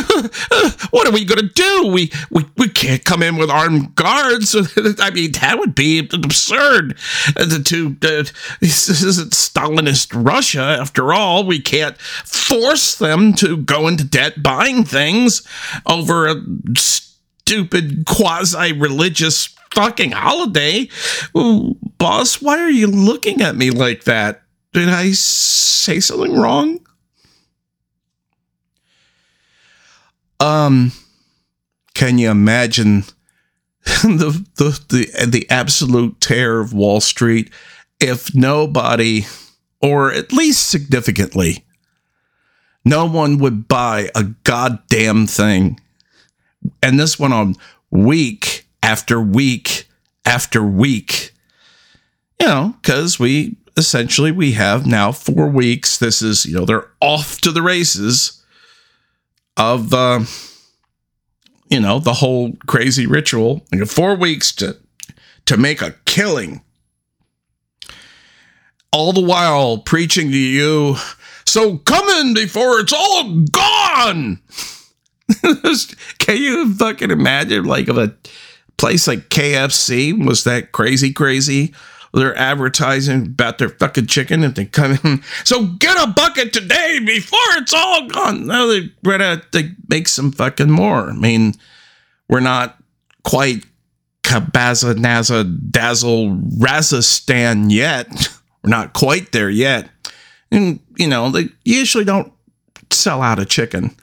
what 0.91 1.07
are 1.07 1.11
we 1.11 1.25
going 1.25 1.45
to 1.45 1.53
do? 1.53 1.87
We, 1.91 2.09
we 2.31 2.45
we 2.57 2.69
can't 2.69 3.03
come 3.03 3.21
in 3.21 3.35
with 3.35 3.49
armed 3.49 3.95
guards. 3.95 4.55
I 4.99 5.11
mean, 5.11 5.33
that 5.33 5.55
would 5.59 5.75
be 5.75 5.99
absurd. 5.99 6.97
Uh, 7.35 7.59
to 7.65 7.97
uh, 8.01 8.23
this 8.61 8.89
isn't 8.89 9.33
Stalinist 9.33 10.11
Russia 10.13 10.61
after 10.61 11.13
all. 11.13 11.45
We 11.45 11.59
can't 11.59 11.97
force 11.99 12.95
them 12.95 13.33
to 13.33 13.57
go 13.57 13.89
into 13.89 14.05
debt 14.05 14.41
buying 14.41 14.85
things 14.85 15.45
over 15.85 16.27
a 16.27 16.35
stupid 17.49 18.05
quasi 18.05 18.73
religious 18.73 19.47
fucking 19.73 20.11
holiday. 20.11 20.87
Boss, 21.33 22.39
why 22.43 22.59
are 22.59 22.69
you 22.69 22.85
looking 22.85 23.41
at 23.41 23.55
me 23.55 23.71
like 23.71 24.03
that? 24.03 24.43
Did 24.71 24.89
I 24.89 25.13
say 25.13 25.99
something 25.99 26.39
wrong? 26.39 26.79
Um, 30.39 30.91
can 31.95 32.19
you 32.19 32.29
imagine 32.29 33.05
the 33.83 34.45
the 34.57 34.79
the 34.89 35.25
the 35.25 35.49
absolute 35.49 36.21
terror 36.21 36.59
of 36.59 36.71
Wall 36.71 37.01
Street 37.01 37.51
if 37.99 38.35
nobody, 38.35 39.25
or 39.81 40.11
at 40.11 40.31
least 40.31 40.69
significantly, 40.69 41.65
no 42.85 43.07
one 43.07 43.39
would 43.39 43.67
buy 43.67 44.11
a 44.13 44.23
goddamn 44.43 45.25
thing 45.25 45.79
and 46.81 46.99
this 46.99 47.19
went 47.19 47.33
on 47.33 47.55
week 47.91 48.67
after 48.83 49.19
week 49.21 49.87
after 50.25 50.63
week. 50.63 51.31
You 52.39 52.47
know, 52.47 52.75
because 52.81 53.19
we 53.19 53.57
essentially 53.77 54.31
we 54.31 54.51
have 54.53 54.85
now 54.85 55.11
four 55.11 55.47
weeks. 55.47 55.97
This 55.97 56.21
is 56.21 56.45
you 56.45 56.57
know 56.57 56.65
they're 56.65 56.89
off 57.01 57.41
to 57.41 57.51
the 57.51 57.61
races 57.61 58.43
of 59.57 59.93
uh, 59.93 60.21
you 61.69 61.79
know 61.79 61.99
the 61.99 62.13
whole 62.13 62.53
crazy 62.67 63.07
ritual. 63.07 63.65
You 63.71 63.79
have 63.79 63.91
four 63.91 64.15
weeks 64.15 64.51
to 64.57 64.77
to 65.45 65.57
make 65.57 65.81
a 65.81 65.95
killing. 66.05 66.61
All 68.91 69.13
the 69.13 69.21
while 69.21 69.77
preaching 69.77 70.31
to 70.31 70.37
you, 70.37 70.95
so 71.45 71.77
come 71.77 72.07
in 72.21 72.33
before 72.33 72.79
it's 72.79 72.93
all 72.93 73.35
gone. 73.51 74.41
Can 76.19 76.37
you 76.37 76.73
fucking 76.73 77.11
imagine 77.11 77.65
like 77.65 77.87
of 77.87 77.97
a 77.97 78.15
place 78.77 79.07
like 79.07 79.29
KFC 79.29 80.25
was 80.25 80.43
that 80.45 80.71
crazy 80.71 81.13
crazy? 81.13 81.73
They're 82.13 82.35
advertising 82.35 83.27
about 83.27 83.59
their 83.59 83.69
fucking 83.69 84.07
chicken 84.07 84.43
and 84.43 84.55
they 84.55 84.65
come 84.65 84.97
in. 85.03 85.23
So 85.43 85.65
get 85.65 86.01
a 86.01 86.11
bucket 86.11 86.53
today 86.53 86.99
before 87.05 87.39
it's 87.57 87.73
all 87.73 88.07
gone. 88.07 88.47
No, 88.47 88.67
they 88.67 88.91
ready 89.03 89.41
to 89.51 89.69
make 89.87 90.07
some 90.07 90.31
fucking 90.31 90.71
more. 90.71 91.09
I 91.09 91.13
mean, 91.13 91.53
we're 92.27 92.39
not 92.39 92.77
quite 93.23 93.65
Kabaza 94.23 94.95
Naza 94.95 95.71
Dazzle 95.71 96.29
Razastan 96.59 97.71
yet. 97.71 98.07
We're 98.63 98.69
not 98.69 98.91
quite 98.93 99.31
there 99.31 99.49
yet. 99.49 99.89
And 100.51 100.79
you 100.97 101.07
know, 101.07 101.31
they 101.31 101.47
usually 101.63 102.03
don't 102.03 102.31
sell 102.91 103.21
out 103.21 103.39
a 103.39 103.45
chicken. 103.45 103.95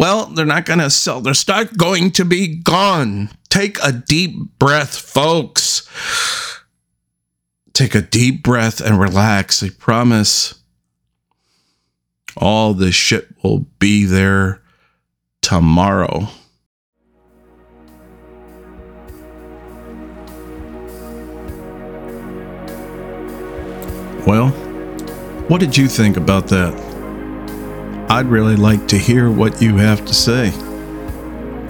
Well, 0.00 0.24
they're 0.24 0.46
not 0.46 0.64
going 0.64 0.78
to 0.78 0.88
sell. 0.88 1.20
They're 1.20 1.34
start 1.34 1.76
going 1.76 2.12
to 2.12 2.24
be 2.24 2.56
gone. 2.56 3.28
Take 3.50 3.76
a 3.84 3.92
deep 3.92 4.58
breath, 4.58 4.96
folks. 4.96 5.86
Take 7.74 7.94
a 7.94 8.00
deep 8.00 8.42
breath 8.42 8.80
and 8.80 8.98
relax. 8.98 9.62
I 9.62 9.68
promise 9.68 10.54
All 12.34 12.72
this 12.72 12.94
shit 12.94 13.28
will 13.44 13.66
be 13.78 14.06
there 14.06 14.62
tomorrow. 15.42 16.28
Well, 24.26 24.48
what 25.48 25.60
did 25.60 25.76
you 25.76 25.88
think 25.88 26.16
about 26.16 26.46
that? 26.48 26.89
I'd 28.10 28.26
really 28.26 28.56
like 28.56 28.88
to 28.88 28.98
hear 28.98 29.30
what 29.30 29.62
you 29.62 29.76
have 29.76 30.04
to 30.04 30.12
say. 30.12 30.50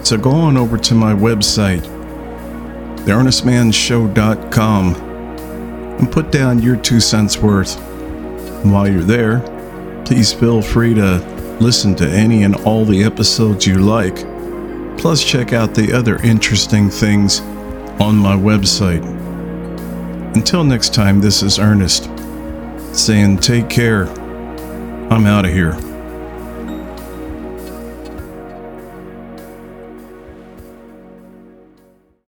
So 0.03 0.17
go 0.17 0.31
on 0.31 0.57
over 0.57 0.79
to 0.79 0.95
my 0.95 1.13
website, 1.13 1.83
theearnestmanshow.com, 3.05 4.95
and 4.95 6.11
put 6.11 6.33
down 6.33 6.63
your 6.63 6.77
two 6.77 6.99
cents 6.99 7.37
worth. 7.37 7.79
And 8.63 8.73
while 8.73 8.89
you're 8.89 9.03
there, 9.03 9.41
please 10.07 10.33
feel 10.33 10.63
free 10.63 10.95
to 10.95 11.19
listen 11.61 11.95
to 11.97 12.09
any 12.09 12.45
and 12.45 12.57
all 12.65 12.87
the 12.87 13.05
episodes 13.05 13.67
you 13.67 13.77
like. 13.77 14.17
Plus, 14.97 15.23
check 15.23 15.53
out 15.53 15.75
the 15.75 15.93
other 15.93 16.17
interesting 16.23 16.89
things 16.89 17.41
on 18.01 18.17
my 18.17 18.35
website. 18.35 19.05
Until 20.35 20.65
next 20.65 20.95
time, 20.95 21.21
this 21.21 21.43
is 21.43 21.59
Earnest 21.59 22.09
saying 22.97 23.41
take 23.41 23.69
care. 23.69 24.09
I'm 25.13 25.27
out 25.27 25.45
of 25.45 25.53
here. 25.53 25.79